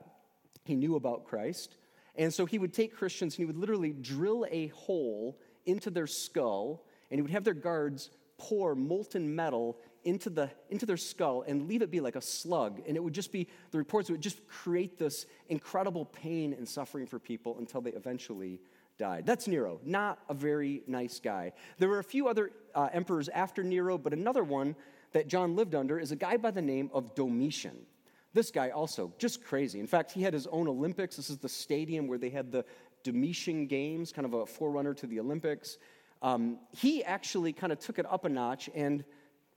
He 0.63 0.75
knew 0.75 0.95
about 0.95 1.25
Christ. 1.25 1.77
And 2.17 2.33
so 2.33 2.45
he 2.45 2.57
would 2.57 2.73
take 2.73 2.95
Christians 2.95 3.35
and 3.35 3.37
he 3.37 3.45
would 3.45 3.57
literally 3.57 3.93
drill 3.93 4.45
a 4.49 4.67
hole 4.67 5.37
into 5.65 5.89
their 5.89 6.07
skull, 6.07 6.85
and 7.11 7.17
he 7.17 7.21
would 7.21 7.31
have 7.31 7.43
their 7.43 7.53
guards 7.53 8.09
pour 8.37 8.75
molten 8.75 9.35
metal 9.35 9.77
into, 10.03 10.29
the, 10.29 10.49
into 10.69 10.85
their 10.85 10.97
skull 10.97 11.43
and 11.47 11.67
leave 11.67 11.81
it 11.81 11.91
be 11.91 11.99
like 11.99 12.15
a 12.15 12.21
slug. 12.21 12.81
And 12.87 12.95
it 12.95 13.03
would 13.03 13.13
just 13.13 13.31
be, 13.31 13.47
the 13.71 13.77
reports 13.77 14.09
would 14.09 14.21
just 14.21 14.47
create 14.47 14.97
this 14.97 15.25
incredible 15.49 16.05
pain 16.05 16.53
and 16.53 16.67
suffering 16.67 17.05
for 17.05 17.19
people 17.19 17.57
until 17.59 17.81
they 17.81 17.91
eventually 17.91 18.61
died. 18.97 19.25
That's 19.25 19.47
Nero, 19.47 19.79
not 19.83 20.19
a 20.29 20.33
very 20.33 20.83
nice 20.87 21.19
guy. 21.19 21.51
There 21.77 21.89
were 21.89 21.99
a 21.99 22.03
few 22.03 22.27
other 22.27 22.51
uh, 22.73 22.89
emperors 22.93 23.27
after 23.29 23.63
Nero, 23.63 23.97
but 23.97 24.13
another 24.13 24.43
one 24.43 24.75
that 25.11 25.27
John 25.27 25.55
lived 25.55 25.75
under 25.75 25.99
is 25.99 26.11
a 26.11 26.15
guy 26.15 26.37
by 26.37 26.51
the 26.51 26.61
name 26.61 26.89
of 26.93 27.13
Domitian. 27.13 27.85
This 28.33 28.51
guy 28.51 28.69
also, 28.69 29.13
just 29.17 29.43
crazy. 29.43 29.79
In 29.79 29.87
fact, 29.87 30.11
he 30.11 30.21
had 30.21 30.33
his 30.33 30.47
own 30.47 30.67
Olympics. 30.67 31.15
This 31.15 31.29
is 31.29 31.37
the 31.37 31.49
stadium 31.49 32.07
where 32.07 32.17
they 32.17 32.29
had 32.29 32.51
the 32.51 32.65
Domitian 33.03 33.67
Games, 33.67 34.11
kind 34.11 34.25
of 34.25 34.33
a 34.33 34.45
forerunner 34.45 34.93
to 34.95 35.07
the 35.07 35.19
Olympics. 35.19 35.77
Um, 36.21 36.59
he 36.71 37.03
actually 37.03 37.53
kind 37.53 37.71
of 37.71 37.79
took 37.79 37.99
it 37.99 38.05
up 38.05 38.25
a 38.25 38.29
notch 38.29 38.69
and 38.75 39.03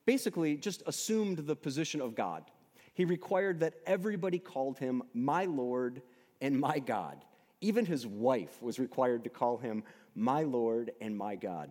basically 0.07 0.57
just 0.57 0.83
assumed 0.87 1.39
the 1.39 1.57
position 1.57 2.01
of 2.01 2.15
God. 2.15 2.45
He 2.95 3.05
required 3.05 3.61
that 3.61 3.75
everybody 3.87 4.39
called 4.39 4.79
him 4.79 5.03
my 5.15 5.47
Lord 5.47 6.03
and 6.41 6.59
my 6.59 6.79
God. 6.79 7.25
Even 7.61 7.85
his 7.85 8.07
wife 8.07 8.63
was 8.63 8.79
required 8.79 9.25
to 9.25 9.31
call 9.31 9.59
him 9.59 9.83
my 10.15 10.43
Lord 10.43 10.93
and 11.01 11.17
my 11.17 11.37
God. 11.37 11.71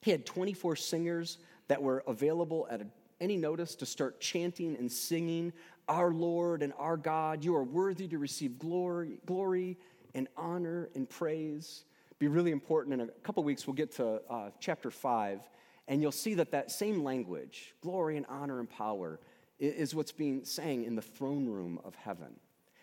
He 0.00 0.10
had 0.10 0.24
24 0.24 0.76
singers 0.76 1.38
that 1.68 1.82
were 1.82 2.04
available 2.06 2.66
at 2.70 2.82
any 3.20 3.36
notice 3.36 3.74
to 3.76 3.86
start 3.86 4.20
chanting 4.20 4.76
and 4.76 4.90
singing, 4.90 5.52
Our 5.88 6.12
Lord 6.12 6.62
and 6.62 6.72
our 6.78 6.96
God, 6.96 7.44
you 7.44 7.54
are 7.54 7.62
worthy 7.62 8.08
to 8.08 8.18
receive 8.18 8.58
glory, 8.58 9.18
glory 9.24 9.78
and 10.14 10.26
honor 10.36 10.88
and 10.94 11.08
praise. 11.08 11.84
Be 12.18 12.26
really 12.26 12.50
important. 12.50 12.94
In 12.94 13.08
a 13.08 13.12
couple 13.22 13.44
weeks, 13.44 13.66
we'll 13.66 13.74
get 13.74 13.92
to 13.96 14.20
uh, 14.28 14.50
chapter 14.58 14.90
5, 14.90 15.48
and 15.86 16.02
you'll 16.02 16.10
see 16.10 16.34
that 16.34 16.50
that 16.50 16.70
same 16.70 17.04
language, 17.04 17.74
glory 17.82 18.16
and 18.16 18.26
honor 18.28 18.58
and 18.58 18.68
power, 18.68 19.20
is 19.60 19.94
what's 19.94 20.12
being 20.12 20.44
sang 20.44 20.84
in 20.84 20.96
the 20.96 21.02
throne 21.02 21.46
room 21.46 21.78
of 21.84 21.94
heaven. 21.94 22.34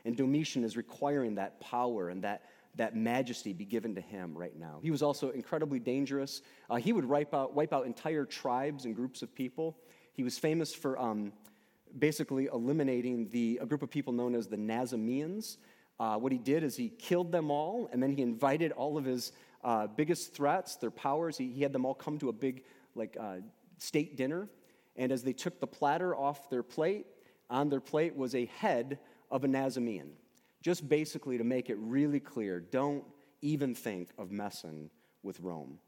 And 0.05 0.15
Domitian 0.15 0.63
is 0.63 0.77
requiring 0.77 1.35
that 1.35 1.59
power 1.59 2.09
and 2.09 2.23
that, 2.23 2.43
that 2.75 2.95
majesty 2.95 3.53
be 3.53 3.65
given 3.65 3.95
to 3.95 4.01
him 4.01 4.37
right 4.37 4.57
now. 4.57 4.79
He 4.81 4.91
was 4.91 5.01
also 5.01 5.29
incredibly 5.31 5.79
dangerous. 5.79 6.41
Uh, 6.69 6.75
he 6.75 6.93
would 6.93 7.05
wipe 7.05 7.33
out, 7.33 7.53
wipe 7.53 7.73
out 7.73 7.85
entire 7.85 8.25
tribes 8.25 8.85
and 8.85 8.95
groups 8.95 9.21
of 9.21 9.33
people. 9.35 9.77
He 10.13 10.23
was 10.23 10.37
famous 10.37 10.73
for 10.73 10.99
um, 10.99 11.31
basically 11.97 12.49
eliminating 12.51 13.29
the, 13.29 13.59
a 13.61 13.65
group 13.65 13.83
of 13.83 13.89
people 13.89 14.13
known 14.13 14.35
as 14.35 14.47
the 14.47 14.57
Nazameans. 14.57 15.57
Uh, 15.99 16.17
what 16.17 16.31
he 16.31 16.37
did 16.37 16.63
is 16.63 16.75
he 16.75 16.89
killed 16.89 17.31
them 17.31 17.51
all, 17.51 17.89
and 17.91 18.01
then 18.01 18.11
he 18.11 18.21
invited 18.21 18.71
all 18.71 18.97
of 18.97 19.05
his 19.05 19.31
uh, 19.63 19.87
biggest 19.87 20.33
threats, 20.33 20.75
their 20.75 20.91
powers. 20.91 21.37
He, 21.37 21.51
he, 21.51 21.61
had 21.61 21.71
them 21.71 21.85
all 21.85 21.93
come 21.93 22.17
to 22.19 22.29
a 22.29 22.33
big 22.33 22.63
like 22.95 23.15
uh, 23.19 23.37
state 23.77 24.17
dinner, 24.17 24.49
and 24.95 25.11
as 25.11 25.23
they 25.23 25.33
took 25.33 25.59
the 25.59 25.67
platter 25.67 26.15
off 26.15 26.49
their 26.49 26.63
plate, 26.63 27.05
on 27.49 27.69
their 27.69 27.79
plate 27.79 28.15
was 28.15 28.35
a 28.35 28.45
head 28.45 28.99
of 29.31 29.43
a 29.43 29.47
Nazamean. 29.47 30.09
Just 30.61 30.87
basically 30.87 31.37
to 31.37 31.43
make 31.43 31.69
it 31.69 31.77
really 31.79 32.19
clear 32.19 32.59
don't 32.59 33.03
even 33.41 33.75
think 33.75 34.09
of 34.17 34.31
messing 34.31 34.89
with 35.21 35.39
Rome. 35.39 35.79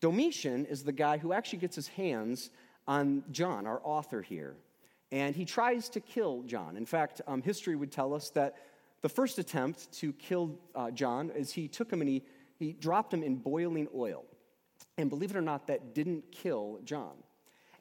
Domitian 0.00 0.64
is 0.66 0.82
the 0.82 0.92
guy 0.92 1.18
who 1.18 1.32
actually 1.32 1.58
gets 1.58 1.76
his 1.76 1.88
hands 1.88 2.50
on 2.86 3.22
John, 3.30 3.66
our 3.66 3.80
author 3.84 4.22
here. 4.22 4.56
And 5.12 5.34
he 5.34 5.44
tries 5.44 5.88
to 5.90 6.00
kill 6.00 6.42
John. 6.42 6.76
In 6.76 6.86
fact, 6.86 7.20
um, 7.26 7.42
history 7.42 7.74
would 7.74 7.90
tell 7.90 8.14
us 8.14 8.30
that 8.30 8.56
the 9.02 9.08
first 9.08 9.38
attempt 9.38 9.90
to 9.94 10.12
kill 10.12 10.58
uh, 10.74 10.90
John 10.90 11.30
is 11.30 11.52
he 11.52 11.68
took 11.68 11.92
him 11.92 12.00
and 12.00 12.08
he, 12.08 12.22
he 12.58 12.72
dropped 12.72 13.12
him 13.12 13.22
in 13.22 13.36
boiling 13.36 13.88
oil. 13.94 14.24
And 14.98 15.08
believe 15.08 15.30
it 15.30 15.36
or 15.36 15.42
not, 15.42 15.66
that 15.68 15.94
didn't 15.94 16.30
kill 16.30 16.78
John. 16.84 17.14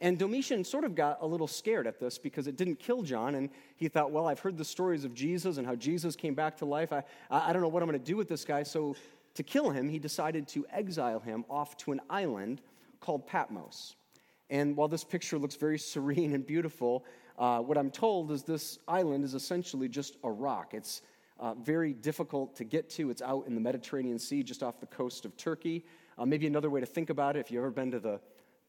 And 0.01 0.17
Domitian 0.17 0.63
sort 0.63 0.85
of 0.85 0.95
got 0.95 1.17
a 1.21 1.27
little 1.27 1.47
scared 1.47 1.85
at 1.85 1.99
this 1.99 2.17
because 2.17 2.47
it 2.47 2.55
didn't 2.55 2.79
kill 2.79 3.03
John. 3.03 3.35
And 3.35 3.49
he 3.75 3.89
thought, 3.89 4.11
well, 4.11 4.27
I've 4.27 4.39
heard 4.39 4.57
the 4.57 4.65
stories 4.65 5.03
of 5.03 5.13
Jesus 5.13 5.57
and 5.57 5.67
how 5.67 5.75
Jesus 5.75 6.15
came 6.15 6.33
back 6.33 6.57
to 6.57 6.65
life. 6.65 6.93
I, 6.93 7.03
I 7.29 7.51
don't 7.51 7.61
know 7.61 7.67
what 7.67 7.83
I'm 7.83 7.89
going 7.89 7.99
to 7.99 8.05
do 8.05 8.15
with 8.15 8.29
this 8.29 8.45
guy. 8.45 8.63
So 8.63 8.95
to 9.35 9.43
kill 9.43 9.69
him, 9.69 9.89
he 9.89 9.99
decided 9.99 10.47
to 10.49 10.65
exile 10.71 11.19
him 11.19 11.43
off 11.49 11.75
to 11.77 11.91
an 11.91 11.99
island 12.09 12.61
called 13.01 13.27
Patmos. 13.27 13.95
And 14.49 14.75
while 14.75 14.87
this 14.87 15.03
picture 15.03 15.37
looks 15.37 15.55
very 15.55 15.79
serene 15.93 16.33
and 16.33 16.45
beautiful, 16.45 17.05
uh, 17.37 17.59
what 17.59 17.77
I'm 17.77 17.91
told 17.91 18.31
is 18.31 18.43
this 18.43 18.79
island 18.87 19.23
is 19.23 19.33
essentially 19.33 19.87
just 19.87 20.17
a 20.23 20.31
rock. 20.31 20.73
It's 20.73 21.01
uh, 21.39 21.53
very 21.53 21.93
difficult 21.93 22.55
to 22.57 22.63
get 22.63 22.89
to. 22.91 23.09
It's 23.09 23.21
out 23.21 23.47
in 23.47 23.55
the 23.55 23.61
Mediterranean 23.61 24.19
Sea, 24.19 24.43
just 24.43 24.61
off 24.61 24.79
the 24.79 24.87
coast 24.87 25.25
of 25.25 25.37
Turkey. 25.37 25.85
Uh, 26.17 26.25
maybe 26.25 26.47
another 26.47 26.69
way 26.69 26.81
to 26.81 26.85
think 26.85 27.09
about 27.09 27.37
it, 27.37 27.39
if 27.39 27.51
you've 27.51 27.59
ever 27.59 27.71
been 27.71 27.91
to 27.91 27.99
the 27.99 28.19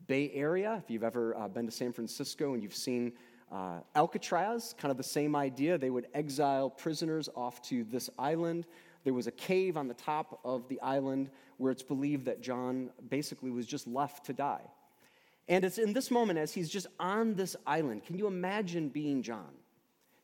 Bay 0.06 0.30
Area, 0.32 0.80
if 0.82 0.90
you've 0.90 1.02
ever 1.02 1.36
uh, 1.36 1.48
been 1.48 1.66
to 1.66 1.72
San 1.72 1.92
Francisco 1.92 2.54
and 2.54 2.62
you've 2.62 2.74
seen 2.74 3.12
uh, 3.50 3.80
Alcatraz, 3.96 4.74
kind 4.78 4.90
of 4.92 4.96
the 4.96 5.02
same 5.02 5.34
idea. 5.34 5.76
They 5.76 5.90
would 5.90 6.06
exile 6.14 6.70
prisoners 6.70 7.28
off 7.34 7.60
to 7.62 7.84
this 7.84 8.08
island. 8.18 8.66
There 9.02 9.14
was 9.14 9.26
a 9.26 9.32
cave 9.32 9.76
on 9.76 9.88
the 9.88 9.94
top 9.94 10.40
of 10.44 10.68
the 10.68 10.80
island 10.80 11.30
where 11.56 11.72
it's 11.72 11.82
believed 11.82 12.26
that 12.26 12.40
John 12.40 12.90
basically 13.08 13.50
was 13.50 13.66
just 13.66 13.86
left 13.86 14.26
to 14.26 14.32
die. 14.32 14.62
And 15.50 15.64
it's 15.64 15.78
in 15.78 15.92
this 15.92 16.12
moment, 16.12 16.38
as 16.38 16.54
he's 16.54 16.70
just 16.70 16.86
on 17.00 17.34
this 17.34 17.56
island, 17.66 18.04
can 18.06 18.16
you 18.16 18.28
imagine 18.28 18.88
being 18.88 19.20
John? 19.20 19.50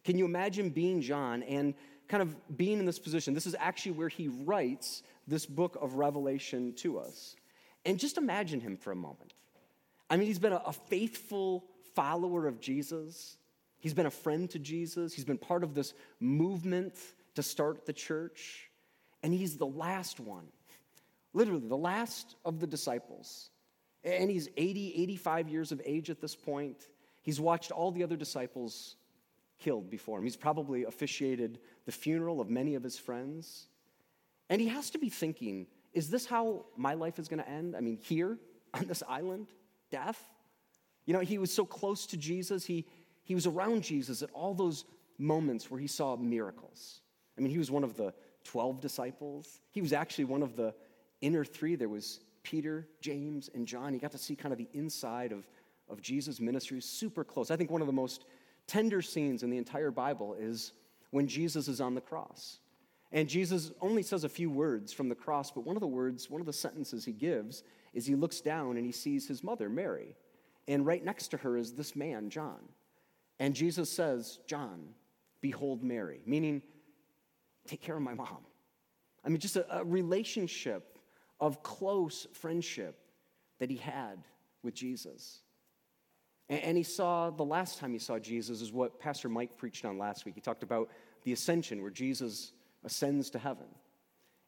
Can 0.05 0.17
you 0.17 0.25
imagine 0.25 0.71
being 0.71 1.03
John 1.03 1.43
and 1.43 1.75
kind 2.07 2.23
of 2.23 2.57
being 2.57 2.79
in 2.79 2.87
this 2.87 3.01
position? 3.01 3.35
This 3.35 3.45
is 3.45 3.57
actually 3.59 3.93
where 3.93 4.09
he 4.09 4.29
writes 4.29 5.03
this 5.27 5.45
book 5.45 5.77
of 5.81 5.95
Revelation 5.95 6.75
to 6.75 7.01
us. 7.01 7.35
And 7.85 7.99
just 7.99 8.19
imagine 8.19 8.61
him 8.61 8.77
for 8.77 8.93
a 8.93 8.97
moment. 8.97 9.35
I 10.09 10.17
mean, 10.17 10.29
he's 10.29 10.39
been 10.39 10.53
a, 10.53 10.73
faithful 10.73 11.65
follower 11.97 12.47
of 12.47 12.61
Jesus. 12.61 13.37
He's 13.81 13.95
been 13.95 14.07
a 14.07 14.11
friend 14.13 14.49
to 14.51 14.61
Jesus. 14.61 15.13
He's 15.13 15.25
been 15.25 15.39
part 15.39 15.65
of 15.65 15.75
this 15.75 15.93
movement 16.21 16.95
to 17.35 17.43
start 17.43 17.85
the 17.85 17.93
church. 17.93 18.71
And 19.25 19.35
he's 19.35 19.57
the 19.57 19.67
last 19.67 20.21
one, 20.21 20.47
literally, 21.33 21.67
the 21.67 21.77
last 21.77 22.37
of 22.45 22.61
the 22.61 22.67
disciples. 22.69 23.51
And 24.07 24.31
he's 24.31 24.49
80, 24.57 24.95
85 25.03 25.49
years 25.49 25.73
of 25.73 25.83
age 25.85 26.11
at 26.11 26.21
this 26.21 26.35
point. 26.35 26.89
He's 27.23 27.41
watched 27.41 27.73
all 27.73 27.91
the 27.91 28.05
other 28.05 28.17
disciples 28.17 28.97
killed 29.59 29.91
before 29.91 30.19
him. 30.19 30.25
He's 30.25 30.37
probably 30.37 30.85
officiated 30.85 31.59
the 31.87 31.93
funeral 31.93 32.41
of 32.41 32.49
many 32.49 32.77
of 32.77 32.83
his 32.83 32.99
friends. 32.99 33.67
And 34.49 34.61
he 34.61 34.69
has 34.69 34.91
to 34.91 34.99
be 34.99 35.09
thinking, 35.09 35.67
is 35.93 36.09
this 36.09 36.25
how 36.25 36.67
my 36.77 36.95
life 36.95 37.19
is 37.19 37.27
going 37.27 37.43
to 37.43 37.49
end? 37.49 37.75
I 37.75 37.81
mean, 37.81 37.99
here 38.01 38.39
on 38.75 38.87
this 38.87 39.03
island, 39.09 39.49
death? 39.91 40.23
You 41.05 41.15
know, 41.15 41.21
he 41.21 41.39
was 41.39 41.53
so 41.53 41.65
close 41.65 42.07
to 42.07 42.17
Jesus. 42.17 42.65
He, 42.65 42.87
he 43.25 43.35
was 43.35 43.47
around 43.47 43.83
Jesus 43.83 44.23
at 44.23 44.31
all 44.33 44.55
those 44.55 44.85
moments 45.19 45.71
where 45.71 45.81
he 45.81 45.87
saw 45.87 46.17
miracles. 46.17 47.01
I 47.37 47.41
mean, 47.41 47.51
he 47.51 47.59
was 47.59 47.71
one 47.71 47.83
of 47.83 47.97
the 47.97 48.15
12 48.45 48.81
disciples. 48.81 49.61
He 49.71 49.81
was 49.81 49.93
actually 49.93 50.25
one 50.25 50.43
of 50.43 50.55
the 50.55 50.75
inner 51.21 51.45
three. 51.45 51.75
There 51.75 51.89
was 51.89 52.21
Peter, 52.47 52.87
James, 53.01 53.51
and 53.55 53.67
John. 53.67 53.93
He 53.93 53.99
got 53.99 54.13
to 54.13 54.19
see 54.19 54.37
kind 54.37 54.53
of 54.53 54.59
the 54.59 54.69
inside 54.73 55.33
of, 55.33 55.49
of 55.89 56.01
Jesus' 56.01 56.39
ministry, 56.39 56.81
super 56.81 57.25
close. 57.25 57.51
I 57.51 57.57
think 57.57 57.73
one 57.73 57.81
of 57.81 57.89
the 57.89 57.93
most 57.93 58.25
tender 58.69 59.03
scenes 59.03 59.43
in 59.43 59.51
the 59.51 59.59
entire 59.59 59.91
Bible 59.91 60.37
is 60.39 60.73
when 61.11 61.27
Jesus 61.27 61.67
is 61.67 61.81
on 61.81 61.97
the 61.97 62.01
cross. 62.01 62.61
And 63.11 63.29
Jesus 63.29 63.73
only 63.81 64.05
says 64.05 64.23
a 64.23 64.29
few 64.29 64.49
words 64.49 64.93
from 64.93 65.09
the 65.09 65.15
cross, 65.17 65.51
but 65.51 65.67
one 65.67 65.75
of 65.75 65.81
the 65.81 65.89
words, 65.89 66.31
one 66.31 66.41
of 66.41 66.47
the 66.47 66.53
sentences 66.53 67.05
he 67.05 67.13
gives 67.13 67.65
is 67.95 68.07
he 68.07 68.15
looks 68.15 68.41
down 68.41 68.77
and 68.77 68.87
he 68.87 68.93
sees 68.93 69.27
his 69.27 69.43
mother, 69.43 69.69
Mary. 69.69 70.15
And 70.69 70.87
right 70.87 71.05
next 71.05 71.29
to 71.29 71.37
her 71.39 71.57
is 71.57 71.73
this 71.73 71.97
man, 71.97 72.31
John. 72.31 72.61
And 73.41 73.55
Jesus 73.55 73.91
says, 73.91 74.39
John, 74.47 74.91
behold 75.41 75.83
Mary, 75.83 76.21
meaning, 76.27 76.63
take 77.67 77.81
care 77.83 77.97
of 77.97 78.03
my 78.03 78.15
mom. 78.15 78.45
I 79.25 79.31
mean, 79.31 79.39
just 79.39 79.57
a, 79.57 79.79
a 79.79 79.85
relationship 79.85 80.96
of 81.41 81.63
close 81.63 82.27
friendship 82.33 82.99
that 83.59 83.71
he 83.71 83.77
had 83.77 84.19
with 84.63 84.75
Jesus. 84.75 85.41
And, 86.49 86.77
he 86.77 86.85
saw, 86.85 87.31
the 87.31 87.45
last 87.45 87.79
time 87.79 87.93
he 87.93 87.99
saw 87.99 88.21
Jesus 88.21 88.61
is 88.61 88.73
what 88.73 89.01
Pastor 89.01 89.29
Mike 89.29 89.57
preached 89.57 89.85
on 89.85 89.99
last 89.99 90.25
week. 90.25 90.37
He 90.37 90.41
talked 90.41 90.63
about 90.63 90.91
the 91.25 91.33
ascension, 91.33 91.83
where 91.83 91.91
Jesus 91.91 92.53
ascends 92.85 93.31
to 93.31 93.39
heaven. 93.41 93.67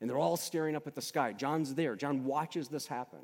And 0.01 0.09
they're 0.09 0.19
all 0.19 0.37
staring 0.37 0.77
up 0.77 0.87
at 0.87 0.95
the 0.95 1.03
sky. 1.03 1.33
John's 1.33 1.75
there. 1.75 1.97
John 1.97 2.25
watches 2.25 2.69
this 2.69 2.87
happen. 2.87 3.19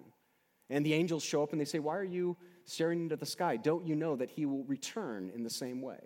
And 0.71 0.85
the 0.85 0.95
angels 0.95 1.23
show 1.23 1.43
up 1.45 1.53
and 1.53 1.61
they 1.61 1.67
say, 1.67 1.79
Why 1.79 1.97
are 1.97 2.03
you 2.03 2.37
staring 2.65 3.03
into 3.03 3.17
the 3.17 3.27
sky? 3.27 3.57
Don't 3.57 3.87
you 3.87 3.95
know 3.95 4.17
that 4.17 4.31
he 4.31 4.45
will 4.45 4.65
return 4.65 5.31
in 5.33 5.45
the 5.45 5.51
same 5.51 5.81
way? 5.81 6.01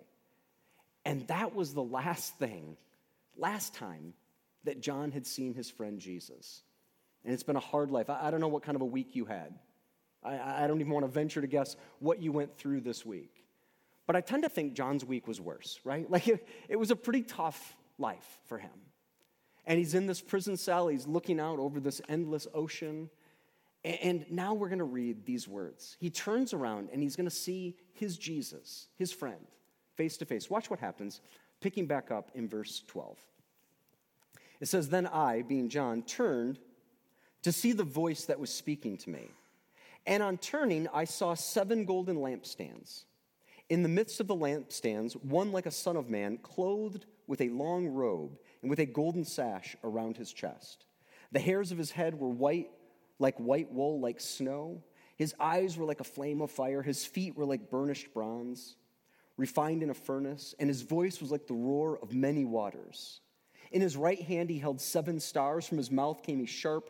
And 1.05 1.25
that 1.27 1.55
was 1.55 1.73
the 1.73 1.81
last 1.81 2.37
thing, 2.37 2.77
last 3.35 3.73
time 3.73 4.13
that 4.65 4.81
John 4.81 5.11
had 5.11 5.25
seen 5.25 5.55
his 5.55 5.71
friend 5.71 5.99
Jesus. 5.99 6.61
And 7.23 7.33
it's 7.33 7.43
been 7.43 7.55
a 7.55 7.61
hard 7.61 7.91
life. 7.91 8.09
I, 8.09 8.27
I 8.27 8.31
don't 8.31 8.39
know 8.39 8.47
what 8.47 8.63
kind 8.63 8.75
of 8.75 8.81
a 8.81 8.85
week 8.85 9.15
you 9.15 9.25
had. 9.25 9.53
I, 10.23 10.63
I 10.63 10.67
don't 10.67 10.79
even 10.79 10.91
want 10.91 11.05
to 11.05 11.11
venture 11.11 11.41
to 11.41 11.47
guess 11.47 11.75
what 11.99 12.21
you 12.21 12.31
went 12.31 12.57
through 12.57 12.81
this 12.81 13.05
week. 13.05 13.45
But 14.07 14.15
I 14.15 14.21
tend 14.21 14.43
to 14.43 14.49
think 14.49 14.73
John's 14.73 15.05
week 15.05 15.27
was 15.27 15.39
worse, 15.39 15.79
right? 15.83 16.09
Like 16.11 16.27
it, 16.27 16.47
it 16.67 16.75
was 16.77 16.91
a 16.91 16.95
pretty 16.95 17.23
tough 17.23 17.75
life 17.97 18.39
for 18.45 18.57
him. 18.57 18.71
And 19.65 19.77
he's 19.77 19.93
in 19.93 20.07
this 20.07 20.21
prison 20.21 20.57
cell, 20.57 20.87
he's 20.87 21.05
looking 21.05 21.39
out 21.39 21.59
over 21.59 21.79
this 21.79 22.01
endless 22.09 22.47
ocean. 22.53 23.09
And 23.83 24.25
now 24.29 24.55
we're 24.55 24.67
going 24.67 24.79
to 24.79 24.83
read 24.83 25.25
these 25.25 25.47
words. 25.47 25.95
He 25.99 26.09
turns 26.09 26.53
around 26.53 26.89
and 26.91 27.01
he's 27.01 27.15
going 27.15 27.29
to 27.29 27.35
see 27.35 27.77
his 27.93 28.17
Jesus, 28.17 28.87
his 28.95 29.11
friend, 29.11 29.45
face 29.95 30.17
to 30.17 30.25
face. 30.25 30.49
Watch 30.49 30.69
what 30.69 30.79
happens, 30.79 31.21
picking 31.61 31.85
back 31.85 32.11
up 32.11 32.31
in 32.33 32.49
verse 32.49 32.83
12. 32.87 33.17
It 34.59 34.67
says, 34.67 34.89
Then 34.89 35.07
I, 35.07 35.43
being 35.43 35.69
John, 35.69 36.01
turned 36.01 36.59
to 37.43 37.51
see 37.51 37.71
the 37.71 37.83
voice 37.83 38.25
that 38.25 38.39
was 38.39 38.49
speaking 38.49 38.97
to 38.97 39.09
me. 39.09 39.29
And 40.05 40.23
on 40.23 40.37
turning, 40.37 40.87
I 40.93 41.05
saw 41.05 41.33
seven 41.33 41.85
golden 41.85 42.17
lampstands. 42.17 43.03
In 43.69 43.83
the 43.83 43.89
midst 43.89 44.19
of 44.19 44.27
the 44.27 44.35
lampstands, 44.35 45.13
one 45.23 45.51
like 45.51 45.67
a 45.67 45.71
son 45.71 45.95
of 45.95 46.09
man, 46.09 46.37
clothed 46.37 47.05
with 47.27 47.41
a 47.41 47.49
long 47.49 47.87
robe 47.87 48.37
and 48.61 48.69
with 48.69 48.79
a 48.79 48.85
golden 48.85 49.23
sash 49.23 49.75
around 49.83 50.17
his 50.17 50.33
chest. 50.33 50.85
The 51.31 51.39
hairs 51.39 51.71
of 51.71 51.77
his 51.77 51.91
head 51.91 52.19
were 52.19 52.29
white, 52.29 52.71
like 53.19 53.37
white 53.37 53.71
wool, 53.71 53.99
like 53.99 54.19
snow. 54.19 54.81
His 55.15 55.35
eyes 55.39 55.77
were 55.77 55.85
like 55.85 55.99
a 55.99 56.05
flame 56.05 56.41
of 56.41 56.49
fire. 56.49 56.81
His 56.81 57.05
feet 57.05 57.37
were 57.37 57.45
like 57.45 57.69
burnished 57.69 58.13
bronze, 58.13 58.75
refined 59.37 59.83
in 59.83 59.91
a 59.91 59.93
furnace. 59.93 60.55
And 60.59 60.67
his 60.67 60.81
voice 60.81 61.21
was 61.21 61.31
like 61.31 61.45
the 61.45 61.53
roar 61.53 61.99
of 62.01 62.13
many 62.13 62.45
waters. 62.45 63.19
In 63.71 63.81
his 63.81 63.95
right 63.95 64.21
hand, 64.21 64.49
he 64.49 64.57
held 64.57 64.81
seven 64.81 65.19
stars. 65.19 65.67
From 65.67 65.77
his 65.77 65.91
mouth 65.91 66.23
came 66.23 66.41
a 66.41 66.47
sharp, 66.47 66.89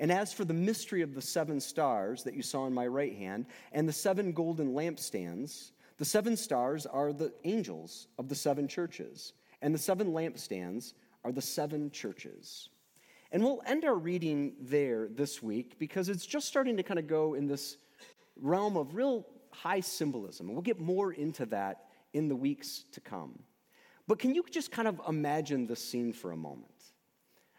And 0.00 0.10
as 0.10 0.32
for 0.32 0.46
the 0.46 0.54
mystery 0.54 1.02
of 1.02 1.14
the 1.14 1.20
seven 1.22 1.60
stars 1.60 2.24
that 2.24 2.34
you 2.34 2.42
saw 2.42 2.66
in 2.66 2.72
my 2.72 2.86
right 2.86 3.14
hand, 3.14 3.46
and 3.70 3.86
the 3.86 3.92
seven 3.92 4.32
golden 4.32 4.72
lampstands, 4.72 5.72
the 5.98 6.06
seven 6.06 6.38
stars 6.38 6.86
are 6.86 7.12
the 7.12 7.34
angels 7.44 8.08
of 8.18 8.30
the 8.30 8.34
seven 8.34 8.66
churches, 8.66 9.34
and 9.60 9.74
the 9.74 9.78
seven 9.78 10.08
lampstands 10.08 10.94
are 11.22 11.32
the 11.32 11.42
seven 11.42 11.90
churches. 11.90 12.70
And 13.30 13.44
we'll 13.44 13.62
end 13.66 13.84
our 13.84 13.94
reading 13.94 14.54
there 14.58 15.06
this 15.08 15.42
week 15.42 15.78
because 15.78 16.08
it's 16.08 16.26
just 16.26 16.48
starting 16.48 16.78
to 16.78 16.82
kind 16.82 16.98
of 16.98 17.06
go 17.06 17.34
in 17.34 17.46
this 17.46 17.76
realm 18.40 18.78
of 18.78 18.94
real 18.94 19.26
high 19.50 19.80
symbolism. 19.80 20.46
And 20.46 20.56
we'll 20.56 20.62
get 20.62 20.80
more 20.80 21.12
into 21.12 21.44
that 21.46 21.84
in 22.14 22.28
the 22.28 22.34
weeks 22.34 22.84
to 22.92 23.00
come. 23.00 23.38
But 24.08 24.18
can 24.18 24.34
you 24.34 24.44
just 24.50 24.72
kind 24.72 24.88
of 24.88 25.00
imagine 25.06 25.66
the 25.66 25.76
scene 25.76 26.12
for 26.12 26.32
a 26.32 26.36
moment? 26.36 26.69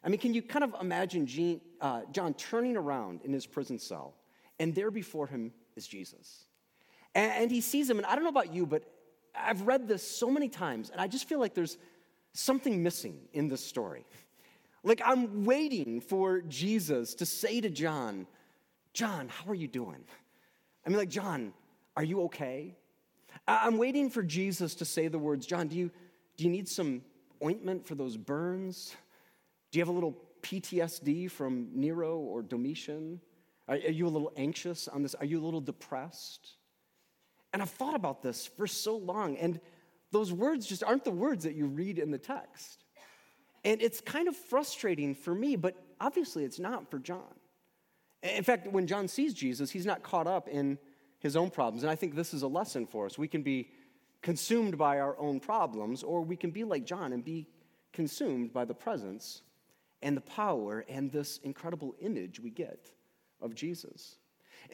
I 0.04 0.10
mean, 0.10 0.20
can 0.20 0.34
you 0.34 0.42
kind 0.42 0.64
of 0.64 0.76
imagine 0.82 1.28
Jeanne, 1.28 1.62
uh, 1.80 2.02
John 2.12 2.34
turning 2.34 2.76
around 2.76 3.22
in 3.24 3.32
his 3.34 3.46
prison 3.46 3.78
cell, 3.78 4.16
and 4.60 4.74
there 4.74 4.92
before 4.92 5.28
him 5.28 5.52
is 5.76 5.88
Jesus? 5.88 6.46
And, 7.14 7.32
and 7.44 7.52
he 7.52 7.62
sees 7.62 7.90
him, 7.90 7.98
and 7.98 8.06
I 8.06 8.16
don't 8.16 8.24
know 8.24 8.30
about 8.30 8.54
you, 8.54 8.66
but 8.66 8.84
I've 9.36 9.62
read 9.62 9.88
this 9.88 10.06
so 10.06 10.30
many 10.30 10.50
times, 10.50 10.90
and 10.90 11.00
I 11.00 11.08
just 11.08 11.28
feel 11.28 11.40
like 11.40 11.54
there's 11.54 11.78
something 12.34 12.82
missing 12.82 13.20
in 13.34 13.48
this 13.48 13.64
story. 13.64 14.06
Like 14.84 15.02
I'm 15.06 15.46
waiting 15.46 16.02
for 16.02 16.42
Jesus 16.42 17.14
to 17.16 17.26
say 17.26 17.62
to 17.62 17.70
John, 17.70 18.26
John, 18.94 19.30
how 19.30 19.52
are 19.52 19.56
you 19.56 19.68
doing? 19.68 20.04
I 20.86 20.90
mean, 20.90 20.98
like, 20.98 21.10
John, 21.10 21.54
are 21.96 22.04
you 22.04 22.24
okay? 22.24 22.76
I'm 23.48 23.78
waiting 23.78 24.10
for 24.10 24.24
Jesus 24.24 24.76
to 24.76 24.86
say 24.86 25.08
the 25.08 25.20
words, 25.20 25.46
John, 25.46 25.68
do 25.68 25.76
you, 25.76 25.92
do 26.38 26.44
you 26.44 26.50
need 26.50 26.68
some 26.68 27.02
ointment 27.44 27.86
for 27.86 27.96
those 27.96 28.18
burns? 28.18 28.96
Do 29.72 29.80
you 29.80 29.82
have 29.82 29.90
a 29.90 29.94
little 29.94 30.18
PTSD 30.42 31.32
from 31.32 31.70
Nero 31.74 32.18
or 32.18 32.42
Domitian? 32.42 33.22
Are, 33.68 33.78
you 33.78 34.06
a 34.06 34.10
little 34.10 34.34
anxious 34.36 34.88
on 34.88 35.02
this? 35.02 35.16
Are 35.16 35.26
you 35.26 35.42
a 35.42 35.46
little 35.46 35.62
depressed? 35.62 36.58
And 37.54 37.62
I've 37.62 37.70
thought 37.70 37.96
about 37.96 38.22
this 38.22 38.46
for 38.46 38.68
so 38.68 38.98
long, 38.98 39.38
and 39.38 39.60
those 40.12 40.34
words 40.34 40.68
just 40.68 40.84
aren't 40.84 41.06
the 41.06 41.12
words 41.12 41.46
that 41.46 41.56
you 41.56 41.68
read 41.68 42.00
in 42.00 42.12
the 42.12 42.18
text. 42.18 42.84
And 43.64 43.82
it's 43.82 44.02
kind 44.02 44.28
of 44.28 44.36
frustrating 44.36 45.16
for 45.16 45.34
me, 45.34 45.56
but 45.56 45.76
obviously 46.02 46.44
it's 46.44 46.60
not 46.60 46.90
for 46.90 47.00
John. 47.00 47.34
In 48.24 48.44
fact, 48.44 48.68
when 48.72 48.88
John 48.88 49.08
sees 49.08 49.34
Jesus, 49.34 49.72
he's 49.72 49.86
not 49.86 50.04
caught 50.04 50.28
up 50.28 50.48
in 50.48 50.78
his 51.20 51.36
own 51.36 51.50
problems. 51.50 51.84
And 51.84 51.92
I 51.92 51.96
think 51.96 52.16
this 52.16 52.34
is 52.34 52.42
a 52.42 52.48
lesson 52.48 52.88
for 52.88 53.06
us. 53.06 53.18
We 53.18 53.28
can 53.28 53.42
be 53.42 53.70
consumed 54.22 54.78
by 54.78 55.00
our 55.00 55.18
own 55.18 55.40
problems, 55.40 56.04
or 56.04 56.22
we 56.22 56.36
can 56.36 56.52
be 56.52 56.64
like 56.64 56.86
John 56.86 57.14
and 57.14 57.24
be 57.24 57.48
consumed 57.94 58.52
by 58.52 58.66
the 58.66 58.74
presence 58.74 59.44
and 60.02 60.16
the 60.16 60.22
power 60.22 60.86
and 60.90 61.12
this 61.12 61.40
incredible 61.44 61.96
image 62.02 62.40
we 62.40 62.50
get 62.50 62.92
of 63.42 63.56
Jesus. 63.56 64.18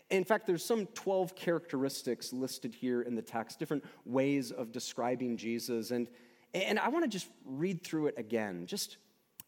In 0.10 0.24
fact, 0.24 0.46
there's 0.48 0.64
some 0.64 0.86
12 0.88 1.36
characteristics 1.36 2.34
listed 2.34 2.74
here 2.74 3.02
in 3.02 3.16
the 3.16 3.22
text, 3.22 3.60
different 3.60 3.84
ways 4.06 4.52
of 4.52 4.72
describing 4.72 5.38
Jesus. 5.38 5.92
And, 5.92 6.08
and 6.54 6.78
I 6.80 6.90
want 6.90 7.04
to 7.06 7.10
just 7.10 7.30
read 7.46 7.84
through 7.84 8.08
it 8.08 8.16
again. 8.18 8.66
Just 8.66 8.98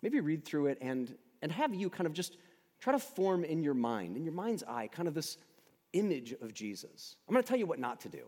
maybe 0.01 0.19
read 0.19 0.45
through 0.45 0.67
it 0.67 0.77
and, 0.81 1.15
and 1.41 1.51
have 1.51 1.73
you 1.73 1.89
kind 1.89 2.07
of 2.07 2.13
just 2.13 2.37
try 2.79 2.93
to 2.93 2.99
form 2.99 3.43
in 3.43 3.61
your 3.61 3.73
mind, 3.73 4.15
in 4.15 4.23
your 4.23 4.33
mind's 4.33 4.63
eye, 4.63 4.87
kind 4.87 5.07
of 5.07 5.13
this 5.13 5.37
image 5.93 6.33
of 6.41 6.53
Jesus. 6.53 7.15
I'm 7.27 7.33
going 7.33 7.43
to 7.43 7.47
tell 7.47 7.57
you 7.57 7.65
what 7.65 7.79
not 7.79 7.99
to 8.01 8.09
do. 8.09 8.23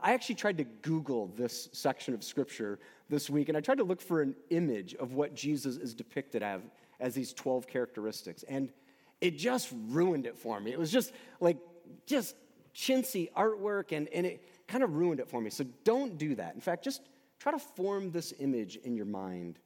I 0.00 0.12
actually 0.12 0.36
tried 0.36 0.58
to 0.58 0.64
Google 0.64 1.32
this 1.36 1.68
section 1.72 2.14
of 2.14 2.22
scripture 2.22 2.78
this 3.08 3.28
week, 3.28 3.48
and 3.48 3.58
I 3.58 3.60
tried 3.60 3.78
to 3.78 3.84
look 3.84 4.00
for 4.00 4.22
an 4.22 4.36
image 4.50 4.94
of 4.94 5.14
what 5.14 5.34
Jesus 5.34 5.76
is 5.76 5.92
depicted 5.92 6.42
as, 6.42 6.60
as 7.00 7.14
these 7.14 7.32
12 7.32 7.66
characteristics. 7.66 8.44
And 8.48 8.70
it 9.20 9.36
just 9.36 9.72
ruined 9.88 10.26
it 10.26 10.36
for 10.36 10.60
me. 10.60 10.70
It 10.70 10.78
was 10.78 10.92
just 10.92 11.12
like, 11.40 11.58
just 12.06 12.36
chintzy 12.74 13.32
artwork, 13.32 13.90
and, 13.90 14.08
and 14.08 14.24
it 14.24 14.44
kind 14.68 14.84
of 14.84 14.94
ruined 14.94 15.18
it 15.18 15.28
for 15.28 15.40
me. 15.40 15.50
So 15.50 15.64
don't 15.82 16.16
do 16.16 16.36
that. 16.36 16.54
In 16.54 16.60
fact, 16.60 16.84
just 16.84 17.02
try 17.40 17.50
to 17.50 17.58
form 17.58 18.12
this 18.12 18.32
image 18.38 18.76
in 18.76 18.94
your 18.94 19.06
mind 19.06 19.58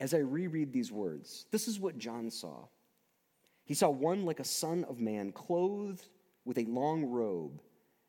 as 0.00 0.12
I 0.12 0.18
reread 0.18 0.70
these 0.72 0.92
words. 0.92 1.46
This 1.50 1.66
is 1.66 1.80
what 1.80 1.96
John 1.96 2.30
saw. 2.30 2.66
He 3.64 3.74
saw 3.74 3.88
one 3.88 4.26
like 4.26 4.40
a 4.40 4.44
son 4.44 4.84
of 4.84 5.00
man, 5.00 5.32
clothed 5.32 6.08
with 6.44 6.58
a 6.58 6.64
long 6.64 7.04
robe 7.06 7.60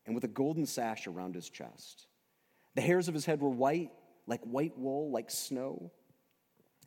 and 0.10 0.15
with 0.15 0.24
a 0.24 0.28
golden 0.28 0.65
sash 0.65 1.06
around 1.06 1.36
his 1.36 1.48
chest. 1.48 2.08
The 2.74 2.82
hairs 2.82 3.08
of 3.08 3.13
his 3.13 3.28
head 3.28 3.41
were 3.41 3.50
white, 3.50 3.91
like 4.26 4.41
white 4.41 4.76
wool, 4.76 5.12
like 5.12 5.30
snow. 5.30 5.91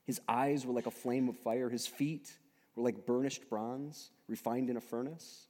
His 0.05 0.21
eyes 0.27 0.67
were 0.67 0.73
like 0.73 0.87
a 0.87 0.91
flame 0.91 1.29
of 1.29 1.37
fire. 1.37 1.69
His 1.69 1.87
feet 1.87 2.37
were 2.75 2.83
like 2.83 3.07
burnished 3.07 3.49
bronze, 3.49 4.11
refined 4.27 4.71
in 4.71 4.77
a 4.77 4.81
furnace. 4.81 5.47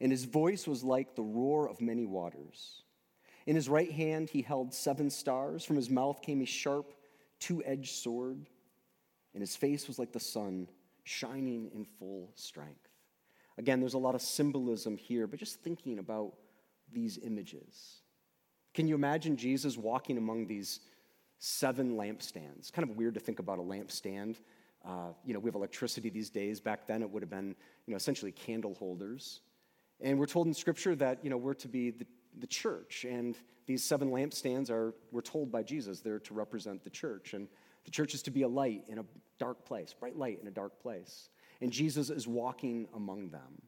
And 0.00 0.10
his 0.10 0.24
voice 0.24 0.66
was 0.66 0.82
like 0.82 1.14
the 1.14 1.22
roar 1.22 1.68
of 1.68 1.82
many 1.82 2.06
waters. 2.06 2.84
In 3.44 3.54
his 3.54 3.68
right 3.68 3.92
hand, 3.92 4.30
he 4.30 4.40
held 4.40 4.72
seven 4.72 5.10
stars. 5.10 5.62
From 5.62 5.76
his 5.76 5.90
mouth 5.90 6.22
came 6.22 6.40
a 6.40 6.46
sharp, 6.46 6.94
two 7.38 7.62
edged 7.66 7.96
sword. 7.96 8.46
And 9.34 9.42
his 9.42 9.54
face 9.54 9.88
was 9.88 9.98
like 9.98 10.12
the 10.12 10.20
sun, 10.20 10.68
shining 11.02 11.70
in 11.74 11.84
full 11.84 12.30
strength. 12.34 12.88
Again, 13.58 13.78
there's 13.78 13.92
a 13.92 13.98
lot 13.98 14.14
of 14.14 14.22
symbolism 14.22 14.96
here, 14.96 15.26
but 15.26 15.38
just 15.38 15.60
thinking 15.60 15.98
about 15.98 16.32
these 16.94 17.18
images. 17.18 18.00
Can 18.72 18.88
you 18.88 18.94
imagine 18.94 19.36
Jesus 19.36 19.76
walking 19.76 20.16
among 20.16 20.46
these 20.46 20.80
seven 21.38 21.96
lampstands? 21.96 22.72
Kind 22.72 22.88
of 22.88 22.96
weird 22.96 23.14
to 23.14 23.20
think 23.20 23.38
about 23.38 23.58
a 23.58 23.62
lampstand 23.62 24.36
uh, 24.84 25.12
you 25.24 25.32
know, 25.32 25.40
we 25.40 25.48
have 25.48 25.54
electricity 25.54 26.10
these 26.10 26.28
days. 26.28 26.60
Back 26.60 26.86
then, 26.86 27.02
it 27.02 27.10
would 27.10 27.22
have 27.22 27.30
been, 27.30 27.54
you 27.86 27.92
know, 27.92 27.96
essentially 27.96 28.32
candle 28.32 28.74
holders. 28.74 29.40
And 30.00 30.18
we're 30.18 30.26
told 30.26 30.46
in 30.46 30.54
Scripture 30.54 30.94
that, 30.96 31.24
you 31.24 31.30
know, 31.30 31.38
we're 31.38 31.54
to 31.54 31.68
be 31.68 31.90
the, 31.90 32.06
the 32.38 32.46
church. 32.46 33.06
And 33.08 33.36
these 33.66 33.82
seven 33.82 34.10
lampstands 34.10 34.70
are, 34.70 34.94
we're 35.10 35.22
told 35.22 35.50
by 35.50 35.62
Jesus, 35.62 36.00
they're 36.00 36.18
to 36.20 36.34
represent 36.34 36.84
the 36.84 36.90
church. 36.90 37.32
And 37.32 37.48
the 37.84 37.90
church 37.90 38.12
is 38.14 38.22
to 38.24 38.30
be 38.30 38.42
a 38.42 38.48
light 38.48 38.84
in 38.88 38.98
a 38.98 39.04
dark 39.38 39.64
place, 39.64 39.94
bright 39.98 40.16
light 40.16 40.38
in 40.42 40.48
a 40.48 40.50
dark 40.50 40.78
place. 40.80 41.30
And 41.62 41.72
Jesus 41.72 42.10
is 42.10 42.26
walking 42.26 42.86
among 42.94 43.30
them. 43.30 43.62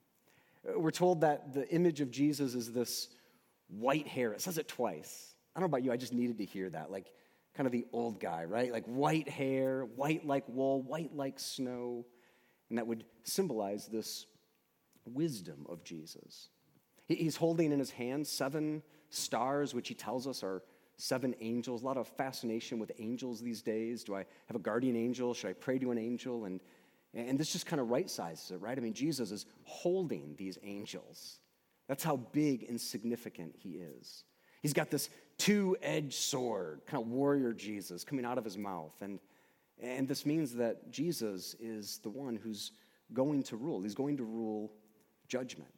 Uh, 0.69 0.79
we're 0.79 0.91
told 0.91 1.23
that 1.23 1.55
the 1.55 1.67
image 1.71 2.03
of 2.03 2.11
Jesus 2.11 2.55
is 2.55 2.73
this 2.73 3.09
white 3.69 4.07
hair. 4.07 4.33
It 4.33 4.41
says 4.41 4.59
it 4.59 4.69
twice. 4.69 5.35
I 5.55 5.61
don't 5.61 5.71
know 5.71 5.77
about 5.77 5.85
you, 5.85 5.93
I 5.93 5.97
just 5.97 6.13
needed 6.13 6.39
to 6.39 6.45
hear 6.45 6.69
that. 6.71 6.91
Like, 6.91 7.13
kind 7.57 7.67
of 7.67 7.73
the 7.73 7.87
old 7.93 8.21
guy, 8.21 8.45
right? 8.45 8.71
Like 8.71 8.85
white 8.85 9.29
hair, 9.29 9.87
white 9.97 10.27
like 10.27 10.45
wool, 10.47 10.83
white 10.83 11.17
like 11.17 11.41
snow. 11.41 12.05
And 12.69 12.79
that 12.79 12.87
would 12.87 13.05
symbolize 13.25 13.87
this 13.87 14.27
wisdom 15.07 15.67
of 15.69 15.83
Jesus. 15.83 16.51
He's 17.09 17.37
holding 17.37 17.73
in 17.73 17.79
his 17.79 17.91
hand 17.91 18.27
seven 18.27 18.83
stars, 19.11 19.75
which 19.75 19.89
he 19.89 19.95
tells 19.95 20.27
us 20.27 20.43
are 20.43 20.63
seven 20.97 21.35
angels. 21.41 21.83
A 21.83 21.85
lot 21.85 21.97
of 21.97 22.09
fascination 22.09 22.79
with 22.79 22.91
angels 22.99 23.41
these 23.41 23.63
days. 23.63 24.05
Do 24.05 24.15
I 24.15 24.27
have 24.47 24.57
a 24.57 24.61
guardian 24.61 24.97
angel? 24.97 25.33
Should 25.33 25.51
I 25.51 25.53
pray 25.53 25.79
to 25.79 25.93
an 25.93 25.99
angel? 25.99 26.45
And, 26.45 26.61
and 27.15 27.39
this 27.39 27.53
just 27.53 27.65
kind 27.65 27.81
of 27.81 27.89
right 27.89 28.11
sizes 28.11 28.51
it, 28.51 28.61
right? 28.61 28.77
I 28.77 28.81
mean, 28.81 28.93
Jesus 28.93 29.31
is 29.31 29.47
holding 29.63 30.35
these 30.37 30.59
angels. 30.63 31.39
That's 31.89 32.05
how 32.05 32.17
big 32.17 32.65
and 32.69 32.81
significant 32.81 33.55
he 33.57 33.71
is. 33.71 34.25
He's 34.63 34.73
got 34.73 34.91
this 34.91 35.09
two 35.39 35.77
edged 35.83 36.15
sword, 36.15 36.81
kind 36.87 37.03
of 37.03 37.09
warrior 37.09 37.53
Jesus 37.53 38.05
coming 38.05 38.25
out 38.25 38.39
of 38.39 38.45
his 38.45 38.59
mouth. 38.59 38.95
And, 39.01 39.21
and 39.81 40.09
this 40.09 40.27
means 40.27 40.55
that 40.55 40.91
Jesus 40.91 41.55
is 41.61 41.99
the 41.99 42.11
one 42.11 42.37
who's 42.37 42.73
going 43.13 43.43
to 43.45 43.57
rule. 43.57 43.83
He's 43.83 43.95
going 43.95 44.17
to 44.17 44.25
rule 44.25 44.73
judgment. 45.29 45.71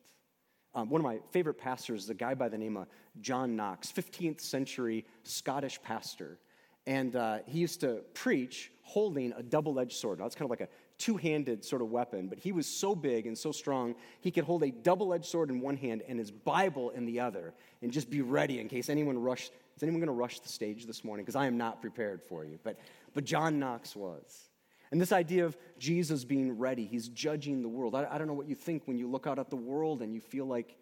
Um, 0.75 0.90
one 0.90 1.01
of 1.01 1.05
my 1.05 1.18
favorite 1.33 1.59
pastors 1.59 2.05
is 2.05 2.11
a 2.11 2.14
guy 2.14 2.35
by 2.35 2.49
the 2.49 2.59
name 2.59 2.77
of 2.77 2.87
John 3.21 3.57
Knox, 3.57 3.90
15th 3.90 4.40
century 4.40 5.05
Scottish 5.25 5.83
pastor. 5.83 6.38
And 6.87 7.16
uh, 7.16 7.38
he 7.47 7.59
used 7.59 7.81
to 7.81 8.03
preach 8.14 8.71
holding 8.83 9.33
a 9.33 9.42
double 9.42 9.79
edged 9.81 9.97
sword. 9.97 10.21
Now, 10.21 10.27
it's 10.27 10.35
kind 10.35 10.47
of 10.47 10.51
like 10.51 10.61
a 10.61 10.68
two 10.98 11.16
handed 11.16 11.64
sort 11.64 11.80
of 11.80 11.90
weapon, 11.90 12.28
but 12.28 12.38
he 12.38 12.52
was 12.52 12.66
so 12.66 12.94
big 12.94 13.26
and 13.26 13.38
so 13.38 13.52
strong, 13.52 13.94
he 14.20 14.30
could 14.30 14.44
hold 14.44 14.62
a 14.64 14.70
double 14.70 15.14
edged 15.14 15.26
sword 15.26 15.48
in 15.48 15.61
one 15.61 15.76
hand 15.76 16.02
and 16.08 16.18
his 16.18 16.30
Bible 16.30 16.90
in 16.90 17.06
the 17.06 17.20
other 17.20 17.54
and 17.82 17.92
just 17.92 18.11
be 18.11 18.20
ready 18.20 18.58
in 18.58 18.68
case 18.68 18.88
anyone 18.88 19.18
rushed. 19.18 19.52
Is 19.76 19.82
anyone 19.82 20.00
going 20.00 20.08
to 20.08 20.12
rush 20.12 20.40
the 20.40 20.48
stage 20.48 20.87
this 20.87 21.04
morning? 21.04 21.24
Because 21.24 21.37
I 21.37 21.46
am 21.46 21.56
not 21.56 21.80
prepared 21.80 22.20
for 22.22 22.44
you. 22.44 22.58
But, 22.64 22.78
but 23.14 23.24
John 23.24 23.61
Knox 23.61 23.94
was. 23.94 24.50
And 24.90 25.00
this 25.00 25.12
idea 25.12 25.44
of 25.44 25.56
Jesus 25.78 26.24
being 26.24 26.58
ready, 26.58 26.84
he's 26.84 27.08
judging 27.08 27.62
the 27.62 27.68
world. 27.68 27.94
I, 27.94 28.08
I 28.11 28.18
don't 28.18 28.26
know 28.26 28.34
what 28.34 28.48
you 28.48 28.56
think 28.56 28.82
when 28.87 28.98
you 28.98 29.08
look 29.08 29.26
out 29.26 29.38
at 29.38 29.50
the 29.50 29.56
world 29.56 30.02
and 30.02 30.12
you 30.12 30.20
feel 30.20 30.46
like 30.46 30.76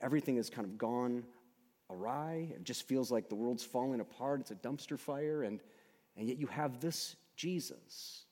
everything 0.00 0.36
has 0.36 0.50
kind 0.50 0.66
of 0.66 0.78
gone 0.78 1.22
awry. 1.90 2.48
It 2.52 2.64
just 2.64 2.88
feels 2.88 3.12
like 3.12 3.28
the 3.28 3.36
world's 3.36 3.62
falling 3.62 4.00
apart. 4.00 4.40
It's 4.40 4.50
a 4.50 4.56
dumpster 4.56 4.98
fire. 4.98 5.44
And, 5.44 5.60
and 6.16 6.28
yet 6.28 6.38
you 6.38 6.48
have 6.48 6.80
this 6.80 7.14
Jesus 7.36 8.24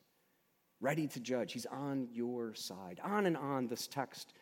ready 0.81 1.07
to 1.09 1.21
judge. 1.21 1.53
He's 1.53 1.67
on 1.67 2.09
your 2.13 2.55
side. 2.55 3.01
On 3.03 3.27
and 3.27 3.37
on 3.37 3.67
this 3.67 3.87
text 3.87 4.33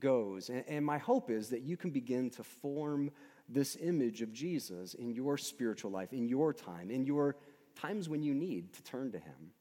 goes. 0.00 0.50
And, 0.50 0.64
and 0.68 0.84
my 0.84 0.98
hope 0.98 1.30
is 1.30 1.48
that 1.50 1.62
you 1.62 1.76
can 1.76 1.90
begin 1.90 2.30
to 2.30 2.44
form 2.44 3.10
this 3.48 3.76
image 3.80 4.22
of 4.22 4.32
Jesus 4.32 4.94
in 4.94 5.10
your 5.12 5.38
spiritual 5.38 5.90
life, 5.90 6.12
in 6.12 6.28
your 6.28 6.52
time, 6.52 6.90
in 6.90 7.04
your 7.04 7.36
times 7.74 8.08
when 8.08 8.22
you 8.22 8.34
need 8.34 8.72
to 8.74 8.82
turn 8.82 9.12
to 9.12 9.18
Him. 9.18 9.52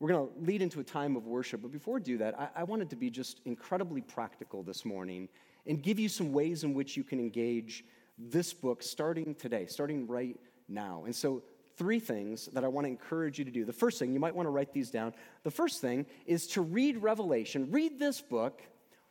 We're 0.00 0.10
going 0.10 0.28
to 0.28 0.40
lead 0.40 0.62
into 0.62 0.78
a 0.78 0.84
time 0.84 1.16
of 1.16 1.26
worship, 1.26 1.60
but 1.62 1.72
before 1.72 1.94
we 1.94 2.00
do 2.00 2.18
that, 2.18 2.38
I, 2.38 2.48
I 2.56 2.64
wanted 2.64 2.88
to 2.90 2.96
be 2.96 3.10
just 3.10 3.40
incredibly 3.44 4.00
practical 4.00 4.62
this 4.62 4.84
morning 4.84 5.28
and 5.66 5.82
give 5.82 5.98
you 5.98 6.08
some 6.08 6.32
ways 6.32 6.62
in 6.62 6.72
which 6.72 6.96
you 6.96 7.02
can 7.02 7.18
engage 7.18 7.84
this 8.16 8.52
book 8.52 8.82
starting 8.82 9.34
today, 9.34 9.66
starting 9.66 10.06
right 10.06 10.36
now. 10.68 11.04
And 11.04 11.14
so, 11.14 11.42
three 11.78 12.00
things 12.00 12.46
that 12.52 12.64
I 12.64 12.68
want 12.68 12.84
to 12.84 12.90
encourage 12.90 13.38
you 13.38 13.44
to 13.44 13.50
do. 13.50 13.64
The 13.64 13.72
first 13.72 13.98
thing, 13.98 14.12
you 14.12 14.20
might 14.20 14.34
want 14.34 14.46
to 14.46 14.50
write 14.50 14.72
these 14.72 14.90
down. 14.90 15.14
The 15.44 15.50
first 15.50 15.80
thing 15.80 16.04
is 16.26 16.46
to 16.48 16.60
read 16.60 16.98
Revelation. 16.98 17.70
Read 17.70 17.98
this 17.98 18.20
book, 18.20 18.60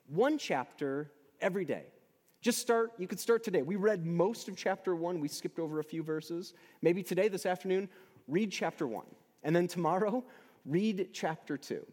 one 0.07 0.37
chapter 0.37 1.11
every 1.41 1.65
day. 1.65 1.85
Just 2.41 2.59
start, 2.59 2.91
you 2.97 3.07
could 3.07 3.19
start 3.19 3.43
today. 3.43 3.61
We 3.61 3.77
read 3.77 4.05
most 4.05 4.47
of 4.47 4.55
chapter 4.55 4.95
one, 4.95 5.19
we 5.19 5.27
skipped 5.27 5.59
over 5.59 5.79
a 5.79 5.83
few 5.83 6.03
verses. 6.03 6.53
Maybe 6.81 7.01
today, 7.01 7.29
this 7.29 7.45
afternoon, 7.45 7.89
read 8.27 8.51
chapter 8.51 8.85
one. 8.85 9.07
And 9.43 9.55
then 9.55 9.67
tomorrow, 9.67 10.23
read 10.65 11.09
chapter 11.13 11.57
two. 11.57 11.85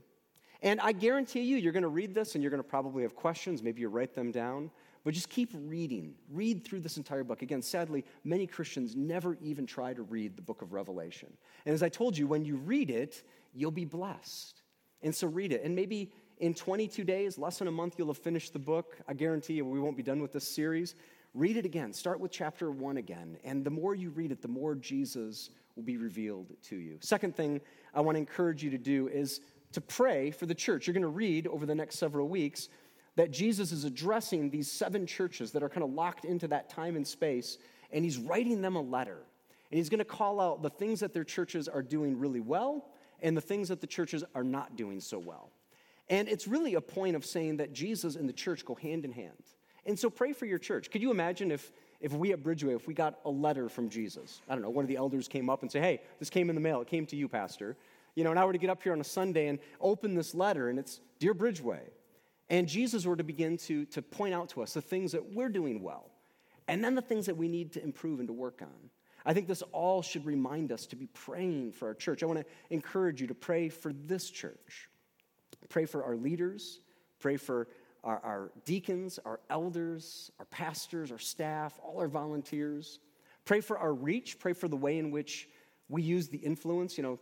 And 0.60 0.80
I 0.80 0.92
guarantee 0.92 1.42
you, 1.42 1.56
you're 1.56 1.72
going 1.72 1.82
to 1.82 1.88
read 1.88 2.14
this 2.14 2.34
and 2.34 2.42
you're 2.42 2.50
going 2.50 2.62
to 2.62 2.68
probably 2.68 3.02
have 3.02 3.14
questions. 3.14 3.62
Maybe 3.62 3.80
you 3.80 3.88
write 3.88 4.14
them 4.14 4.32
down. 4.32 4.70
But 5.04 5.12
just 5.12 5.28
keep 5.28 5.50
reading. 5.52 6.14
Read 6.30 6.64
through 6.64 6.80
this 6.80 6.96
entire 6.96 7.24
book. 7.24 7.42
Again, 7.42 7.60
sadly, 7.60 8.04
many 8.24 8.46
Christians 8.46 8.96
never 8.96 9.36
even 9.42 9.66
try 9.66 9.92
to 9.92 10.02
read 10.02 10.34
the 10.34 10.42
book 10.42 10.62
of 10.62 10.72
Revelation. 10.72 11.28
And 11.66 11.74
as 11.74 11.82
I 11.82 11.90
told 11.90 12.16
you, 12.16 12.26
when 12.26 12.44
you 12.44 12.56
read 12.56 12.90
it, 12.90 13.22
you'll 13.52 13.70
be 13.70 13.84
blessed. 13.84 14.62
And 15.02 15.14
so 15.14 15.26
read 15.26 15.52
it. 15.52 15.62
And 15.62 15.76
maybe 15.76 16.10
in 16.38 16.54
22 16.54 17.04
days, 17.04 17.36
less 17.36 17.58
than 17.58 17.68
a 17.68 17.72
month, 17.72 17.98
you'll 17.98 18.08
have 18.08 18.18
finished 18.18 18.54
the 18.54 18.58
book. 18.58 18.96
I 19.06 19.12
guarantee 19.12 19.54
you, 19.54 19.66
we 19.66 19.78
won't 19.78 19.96
be 19.96 20.02
done 20.02 20.22
with 20.22 20.32
this 20.32 20.48
series. 20.48 20.94
Read 21.34 21.58
it 21.58 21.66
again. 21.66 21.92
Start 21.92 22.18
with 22.18 22.30
chapter 22.30 22.70
one 22.70 22.96
again. 22.96 23.36
And 23.44 23.62
the 23.62 23.70
more 23.70 23.94
you 23.94 24.08
read 24.10 24.32
it, 24.32 24.40
the 24.40 24.48
more 24.48 24.74
Jesus 24.74 25.50
will 25.76 25.82
be 25.82 25.98
revealed 25.98 26.46
to 26.64 26.76
you. 26.76 26.98
Second 27.00 27.36
thing 27.36 27.60
I 27.92 28.00
want 28.00 28.14
to 28.14 28.20
encourage 28.20 28.62
you 28.62 28.70
to 28.70 28.78
do 28.78 29.08
is 29.08 29.40
to 29.72 29.80
pray 29.80 30.30
for 30.30 30.46
the 30.46 30.54
church. 30.54 30.86
You're 30.86 30.94
going 30.94 31.02
to 31.02 31.08
read 31.08 31.48
over 31.48 31.66
the 31.66 31.74
next 31.74 31.98
several 31.98 32.28
weeks 32.28 32.68
that 33.16 33.30
Jesus 33.30 33.72
is 33.72 33.84
addressing 33.84 34.50
these 34.50 34.70
seven 34.70 35.06
churches 35.06 35.52
that 35.52 35.62
are 35.62 35.68
kind 35.68 35.84
of 35.84 35.92
locked 35.92 36.24
into 36.24 36.48
that 36.48 36.68
time 36.68 36.96
and 36.96 37.06
space, 37.06 37.58
and 37.92 38.04
he's 38.04 38.18
writing 38.18 38.60
them 38.60 38.76
a 38.76 38.82
letter. 38.82 39.18
And 39.70 39.78
he's 39.78 39.88
going 39.88 39.98
to 39.98 40.04
call 40.04 40.40
out 40.40 40.62
the 40.62 40.70
things 40.70 41.00
that 41.00 41.12
their 41.12 41.24
churches 41.24 41.68
are 41.68 41.82
doing 41.82 42.18
really 42.18 42.40
well 42.40 42.90
and 43.22 43.36
the 43.36 43.40
things 43.40 43.68
that 43.68 43.80
the 43.80 43.86
churches 43.86 44.22
are 44.34 44.44
not 44.44 44.76
doing 44.76 45.00
so 45.00 45.18
well. 45.18 45.50
And 46.08 46.28
it's 46.28 46.46
really 46.46 46.74
a 46.74 46.80
point 46.80 47.16
of 47.16 47.24
saying 47.24 47.56
that 47.56 47.72
Jesus 47.72 48.14
and 48.16 48.28
the 48.28 48.32
church 48.32 48.64
go 48.64 48.74
hand 48.74 49.04
in 49.04 49.12
hand. 49.12 49.32
And 49.86 49.98
so 49.98 50.10
pray 50.10 50.32
for 50.32 50.46
your 50.46 50.58
church. 50.58 50.90
Could 50.90 51.02
you 51.02 51.10
imagine 51.10 51.50
if, 51.50 51.72
if 52.00 52.12
we 52.12 52.32
at 52.32 52.42
Bridgeway, 52.42 52.76
if 52.76 52.86
we 52.86 52.94
got 52.94 53.18
a 53.24 53.30
letter 53.30 53.68
from 53.68 53.88
Jesus? 53.88 54.42
I 54.48 54.54
don't 54.54 54.62
know, 54.62 54.70
one 54.70 54.84
of 54.84 54.88
the 54.88 54.96
elders 54.96 55.28
came 55.28 55.48
up 55.48 55.62
and 55.62 55.70
said, 55.70 55.82
hey, 55.82 56.02
this 56.18 56.30
came 56.30 56.50
in 56.50 56.54
the 56.54 56.60
mail. 56.60 56.80
It 56.80 56.88
came 56.88 57.06
to 57.06 57.16
you, 57.16 57.28
Pastor. 57.28 57.76
You 58.14 58.24
know, 58.24 58.30
and 58.30 58.38
I 58.38 58.44
were 58.44 58.52
to 58.52 58.58
get 58.58 58.70
up 58.70 58.82
here 58.82 58.92
on 58.92 59.00
a 59.00 59.04
Sunday 59.04 59.48
and 59.48 59.58
open 59.80 60.14
this 60.14 60.34
letter, 60.34 60.68
and 60.68 60.78
it's 60.78 61.00
Dear 61.18 61.34
Bridgeway, 61.34 61.80
and 62.50 62.68
Jesus 62.68 63.06
were 63.06 63.16
to 63.16 63.24
begin 63.24 63.56
to, 63.58 63.84
to 63.86 64.02
point 64.02 64.34
out 64.34 64.50
to 64.50 64.62
us 64.62 64.74
the 64.74 64.82
things 64.82 65.12
that 65.12 65.32
we're 65.34 65.48
doing 65.48 65.82
well, 65.82 66.10
and 66.68 66.84
then 66.84 66.94
the 66.94 67.02
things 67.02 67.26
that 67.26 67.36
we 67.36 67.48
need 67.48 67.72
to 67.72 67.82
improve 67.82 68.18
and 68.18 68.28
to 68.28 68.34
work 68.34 68.60
on. 68.62 68.90
I 69.26 69.32
think 69.32 69.48
this 69.48 69.62
all 69.72 70.02
should 70.02 70.26
remind 70.26 70.70
us 70.70 70.86
to 70.86 70.96
be 70.96 71.06
praying 71.06 71.72
for 71.72 71.88
our 71.88 71.94
church. 71.94 72.22
I 72.22 72.26
want 72.26 72.40
to 72.40 72.46
encourage 72.68 73.20
you 73.22 73.26
to 73.28 73.34
pray 73.34 73.70
for 73.70 73.92
this 73.92 74.30
church. 74.30 74.88
Pray 75.70 75.86
for 75.86 76.04
our 76.04 76.16
leaders, 76.16 76.80
pray 77.20 77.38
for 77.38 77.68
our, 78.02 78.20
our 78.22 78.52
deacons, 78.66 79.18
our 79.24 79.40
elders, 79.48 80.30
our 80.38 80.44
pastors, 80.46 81.10
our 81.10 81.18
staff, 81.18 81.78
all 81.82 81.98
our 81.98 82.08
volunteers. 82.08 82.98
Pray 83.46 83.62
for 83.62 83.78
our 83.78 83.94
reach, 83.94 84.38
pray 84.38 84.52
for 84.52 84.68
the 84.68 84.76
way 84.76 84.98
in 84.98 85.10
which 85.10 85.48
we 85.88 86.02
use 86.02 86.28
the 86.28 86.38
influence. 86.38 86.98
You 86.98 87.04
know, 87.04 87.18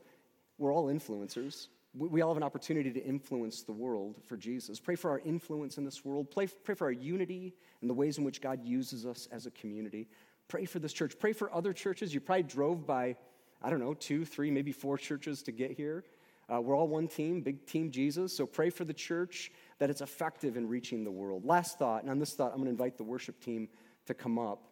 we're 0.59 0.75
all 0.75 0.87
influencers 0.87 1.69
we 1.95 2.23
all 2.23 2.31
have 2.31 2.39
an 2.39 2.43
opportunity 2.43 2.91
to 2.91 3.05
influence 3.05 3.63
the 3.63 3.73
world 3.73 4.17
for 4.27 4.37
Jesus. 4.37 4.81
Pray 4.81 4.97
for 4.97 5.11
our 5.11 5.19
influence 5.21 5.77
in 5.77 5.85
this 5.85 6.05
world. 6.05 6.31
Pray, 6.31 6.47
pray 6.47 6.75
for 6.75 6.87
our 6.87 6.93
unity 6.93 7.55
and 7.83 7.91
the 7.91 7.95
ways 7.95 8.17
in 8.17 8.25
which 8.25 8.41
God 8.41 8.65
uses 8.65 9.05
us 9.05 9.29
as 9.31 9.45
a 9.45 9.51
community. 9.51 10.09
Pray 10.49 10.65
for 10.65 10.79
this 10.79 10.93
church. 10.95 11.19
Pray 11.19 11.35
for 11.35 11.55
other 11.55 11.75
churches. 11.75 12.15
You 12.15 12.21
probably 12.21 12.45
drove 12.45 12.87
by, 12.87 13.17
I 13.61 13.69
don't 13.69 13.81
know, 13.81 13.93
two, 13.93 14.25
three, 14.25 14.51
maybe 14.51 14.73
four 14.73 14.97
churches 14.97 15.43
to 15.43 15.53
get 15.53 15.73
here. 15.73 16.05
Uh, 16.53 16.61
we're 16.61 16.77
all 16.77 16.89
one 16.89 17.09
team, 17.09 17.43
big 17.43 17.67
team 17.67 17.91
Jesus. 17.91 18.35
So 18.35 18.47
pray 18.47 18.71
for 18.71 18.85
the 18.85 18.95
church 18.95 19.53
that 19.79 19.91
it's 19.91 20.01
effective 20.01 20.57
in 20.57 20.69
reaching 20.69 21.05
the 21.05 21.11
world. 21.11 21.45
Last 21.45 21.79
thought, 21.79 22.03
and 22.03 22.11
on 22.11 22.19
this 22.19 22.33
thought, 22.33 22.53
I'm 22.53 22.57
going 22.57 22.67
to 22.67 22.71
invite 22.71 22.97
the 22.97 23.05
worship 23.05 23.39
team 23.41 23.69
to 24.07 24.15
come 24.15 24.39
up. 24.39 24.69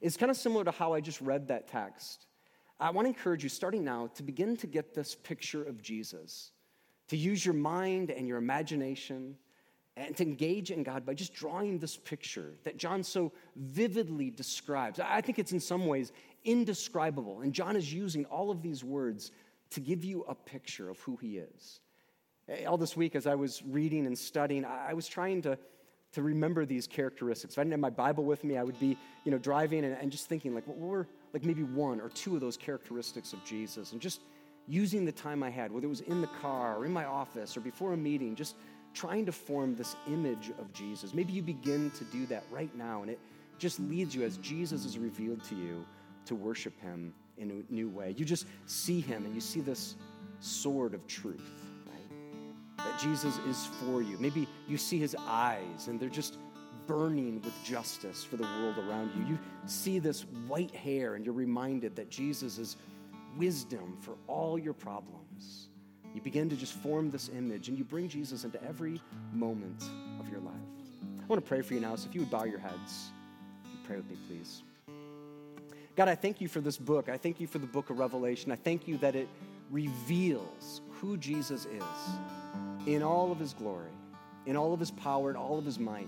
It's 0.00 0.16
kind 0.16 0.30
of 0.30 0.36
similar 0.36 0.64
to 0.64 0.72
how 0.72 0.94
I 0.94 1.00
just 1.00 1.20
read 1.20 1.48
that 1.48 1.68
text. 1.68 2.26
I 2.78 2.90
want 2.90 3.06
to 3.06 3.08
encourage 3.08 3.42
you, 3.42 3.48
starting 3.48 3.84
now, 3.84 4.10
to 4.16 4.22
begin 4.22 4.56
to 4.58 4.66
get 4.66 4.94
this 4.94 5.14
picture 5.14 5.62
of 5.62 5.80
Jesus 5.80 6.50
to 7.08 7.16
use 7.16 7.44
your 7.44 7.54
mind 7.54 8.10
and 8.10 8.26
your 8.26 8.38
imagination 8.38 9.36
and 9.96 10.16
to 10.16 10.22
engage 10.24 10.70
in 10.70 10.82
God 10.82 11.06
by 11.06 11.14
just 11.14 11.32
drawing 11.32 11.78
this 11.78 11.96
picture 11.96 12.54
that 12.64 12.76
John 12.76 13.02
so 13.02 13.32
vividly 13.56 14.30
describes. 14.30 15.00
I 15.00 15.20
think 15.22 15.38
it's 15.38 15.52
in 15.52 15.60
some 15.60 15.86
ways 15.86 16.12
indescribable. 16.44 17.40
And 17.40 17.52
John 17.52 17.76
is 17.76 17.92
using 17.92 18.24
all 18.26 18.50
of 18.50 18.62
these 18.62 18.84
words 18.84 19.30
to 19.70 19.80
give 19.80 20.04
you 20.04 20.24
a 20.28 20.34
picture 20.34 20.90
of 20.90 21.00
who 21.00 21.16
he 21.16 21.38
is. 21.38 21.80
All 22.66 22.76
this 22.76 22.96
week, 22.96 23.16
as 23.16 23.26
I 23.26 23.34
was 23.34 23.62
reading 23.66 24.06
and 24.06 24.16
studying, 24.16 24.64
I 24.64 24.94
was 24.94 25.08
trying 25.08 25.42
to, 25.42 25.58
to 26.12 26.22
remember 26.22 26.64
these 26.64 26.86
characteristics. 26.86 27.54
If 27.54 27.58
I 27.58 27.62
didn't 27.62 27.72
have 27.72 27.80
my 27.80 27.90
Bible 27.90 28.24
with 28.24 28.44
me, 28.44 28.56
I 28.56 28.62
would 28.62 28.78
be 28.78 28.96
you 29.24 29.32
know, 29.32 29.38
driving 29.38 29.84
and, 29.84 29.96
and 30.00 30.12
just 30.12 30.28
thinking, 30.28 30.54
like, 30.54 30.66
what 30.68 30.76
were 30.76 31.08
like 31.32 31.44
maybe 31.44 31.64
one 31.64 32.00
or 32.00 32.08
two 32.10 32.36
of 32.36 32.40
those 32.40 32.56
characteristics 32.56 33.32
of 33.32 33.44
Jesus? 33.44 33.92
And 33.92 34.00
just 34.00 34.20
using 34.68 35.04
the 35.04 35.12
time 35.12 35.42
I 35.42 35.50
had, 35.50 35.70
whether 35.70 35.86
it 35.86 35.90
was 35.90 36.00
in 36.00 36.20
the 36.20 36.26
car 36.26 36.76
or 36.76 36.84
in 36.84 36.92
my 36.92 37.04
office 37.04 37.56
or 37.56 37.60
before 37.60 37.92
a 37.92 37.96
meeting, 37.96 38.34
just 38.34 38.56
trying 38.94 39.26
to 39.26 39.32
form 39.32 39.76
this 39.76 39.94
image 40.08 40.50
of 40.58 40.72
Jesus. 40.72 41.14
Maybe 41.14 41.32
you 41.32 41.42
begin 41.42 41.90
to 41.92 42.04
do 42.04 42.26
that 42.26 42.44
right 42.50 42.74
now, 42.76 43.02
and 43.02 43.10
it 43.10 43.18
just 43.58 43.78
leads 43.80 44.14
you 44.14 44.22
as 44.24 44.38
Jesus 44.38 44.84
is 44.84 44.98
revealed 44.98 45.42
to 45.44 45.54
you 45.54 45.84
to 46.24 46.34
worship 46.34 46.78
him 46.80 47.14
in 47.38 47.50
a 47.50 47.72
new 47.72 47.88
way. 47.88 48.14
You 48.16 48.24
just 48.24 48.46
see 48.66 49.00
him 49.00 49.24
and 49.24 49.34
you 49.34 49.40
see 49.40 49.60
this 49.60 49.96
sword 50.40 50.94
of 50.94 51.06
truth, 51.06 51.62
right? 51.86 52.78
That 52.78 53.00
Jesus 53.00 53.38
is 53.48 53.66
for 53.80 54.02
you. 54.02 54.16
Maybe 54.18 54.48
you 54.66 54.76
see 54.76 54.98
his 54.98 55.14
eyes 55.26 55.88
and 55.88 56.00
they're 56.00 56.08
just 56.08 56.38
burning 56.86 57.42
with 57.42 57.52
justice 57.64 58.24
for 58.24 58.36
the 58.36 58.44
world 58.44 58.78
around 58.78 59.10
you. 59.16 59.26
You 59.26 59.38
see 59.66 59.98
this 59.98 60.22
white 60.46 60.74
hair 60.74 61.14
and 61.14 61.24
you're 61.24 61.34
reminded 61.34 61.96
that 61.96 62.10
Jesus 62.10 62.58
is 62.58 62.76
wisdom 63.36 63.96
for 64.00 64.16
all 64.26 64.58
your 64.58 64.74
problems. 64.74 65.68
You 66.14 66.20
begin 66.20 66.48
to 66.48 66.56
just 66.56 66.72
form 66.72 67.10
this 67.10 67.28
image 67.28 67.68
and 67.68 67.76
you 67.76 67.84
bring 67.84 68.08
Jesus 68.08 68.44
into 68.44 68.62
every 68.64 69.00
moment 69.32 69.84
of 70.18 70.28
your 70.28 70.40
life. 70.40 70.54
I 71.20 71.26
want 71.26 71.44
to 71.44 71.48
pray 71.48 71.60
for 71.60 71.74
you 71.74 71.80
now, 71.80 71.96
so 71.96 72.08
if 72.08 72.14
you 72.14 72.22
would 72.22 72.30
bow 72.30 72.44
your 72.44 72.58
heads, 72.58 73.10
pray 73.84 73.96
with 73.96 74.08
me, 74.08 74.16
please. 74.28 74.62
God, 75.96 76.08
I 76.08 76.14
thank 76.14 76.40
you 76.40 76.48
for 76.48 76.60
this 76.60 76.76
book. 76.76 77.08
I 77.08 77.16
thank 77.16 77.40
you 77.40 77.46
for 77.46 77.58
the 77.58 77.66
book 77.66 77.90
of 77.90 77.98
Revelation. 77.98 78.52
I 78.52 78.56
thank 78.56 78.86
you 78.86 78.96
that 78.98 79.16
it 79.16 79.28
reveals 79.70 80.82
who 80.90 81.16
Jesus 81.16 81.66
is 81.66 82.86
in 82.86 83.02
all 83.02 83.32
of 83.32 83.38
his 83.38 83.54
glory, 83.54 83.90
in 84.46 84.56
all 84.56 84.72
of 84.72 84.80
his 84.80 84.90
power, 84.90 85.30
in 85.30 85.36
all 85.36 85.58
of 85.58 85.64
his 85.64 85.78
might 85.78 86.06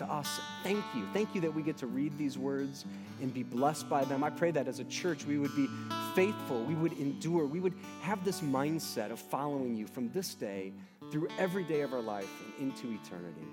to 0.00 0.06
us. 0.06 0.40
Thank 0.62 0.82
you. 0.94 1.06
Thank 1.12 1.34
you 1.34 1.42
that 1.42 1.54
we 1.54 1.62
get 1.62 1.76
to 1.78 1.86
read 1.86 2.16
these 2.16 2.38
words 2.38 2.86
and 3.20 3.32
be 3.32 3.42
blessed 3.42 3.88
by 3.90 4.04
them. 4.04 4.24
I 4.24 4.30
pray 4.30 4.50
that 4.50 4.66
as 4.66 4.80
a 4.80 4.84
church 4.84 5.26
we 5.26 5.38
would 5.38 5.54
be 5.54 5.68
faithful, 6.14 6.64
we 6.64 6.74
would 6.74 6.94
endure, 6.94 7.44
we 7.44 7.60
would 7.60 7.74
have 8.00 8.24
this 8.24 8.40
mindset 8.40 9.10
of 9.10 9.18
following 9.18 9.76
you 9.76 9.86
from 9.86 10.10
this 10.12 10.34
day 10.34 10.72
through 11.12 11.28
every 11.38 11.64
day 11.64 11.82
of 11.82 11.92
our 11.92 12.00
life 12.00 12.30
and 12.58 12.70
into 12.70 12.98
eternity. 13.02 13.46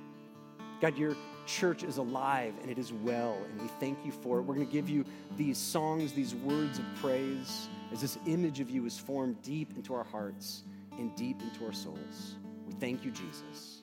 God, 0.79 0.97
your 0.97 1.17
church 1.45 1.83
is 1.83 1.97
alive 1.97 2.53
and 2.61 2.71
it 2.71 2.77
is 2.77 2.93
well, 2.93 3.37
and 3.51 3.61
we 3.61 3.67
thank 3.81 4.05
you 4.05 4.13
for 4.13 4.39
it. 4.39 4.43
We're 4.43 4.55
going 4.55 4.67
to 4.67 4.73
give 4.73 4.89
you 4.89 5.03
these 5.35 5.57
songs, 5.57 6.13
these 6.13 6.33
words 6.33 6.79
of 6.79 6.85
praise 7.01 7.67
as 7.91 7.99
this 7.99 8.17
image 8.25 8.61
of 8.61 8.69
you 8.69 8.85
is 8.85 8.97
formed 8.97 9.41
deep 9.41 9.75
into 9.75 9.93
our 9.93 10.05
hearts 10.05 10.63
and 10.97 11.13
deep 11.17 11.41
into 11.41 11.65
our 11.65 11.73
souls. 11.73 12.35
We 12.65 12.73
thank 12.73 13.03
you, 13.03 13.11
Jesus. 13.11 13.76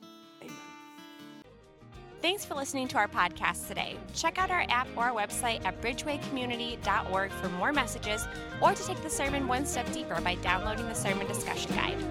Thanks 2.24 2.42
for 2.42 2.54
listening 2.54 2.88
to 2.88 2.96
our 2.96 3.06
podcast 3.06 3.68
today. 3.68 3.98
Check 4.14 4.38
out 4.38 4.50
our 4.50 4.64
app 4.70 4.88
or 4.96 5.04
our 5.04 5.12
website 5.12 5.62
at 5.66 5.78
bridgewaycommunity.org 5.82 7.30
for 7.30 7.48
more 7.50 7.70
messages 7.70 8.26
or 8.62 8.72
to 8.72 8.82
take 8.82 9.02
the 9.02 9.10
sermon 9.10 9.46
one 9.46 9.66
step 9.66 9.92
deeper 9.92 10.18
by 10.22 10.36
downloading 10.36 10.86
the 10.86 10.94
sermon 10.94 11.26
discussion 11.26 11.76
guide. 11.76 12.02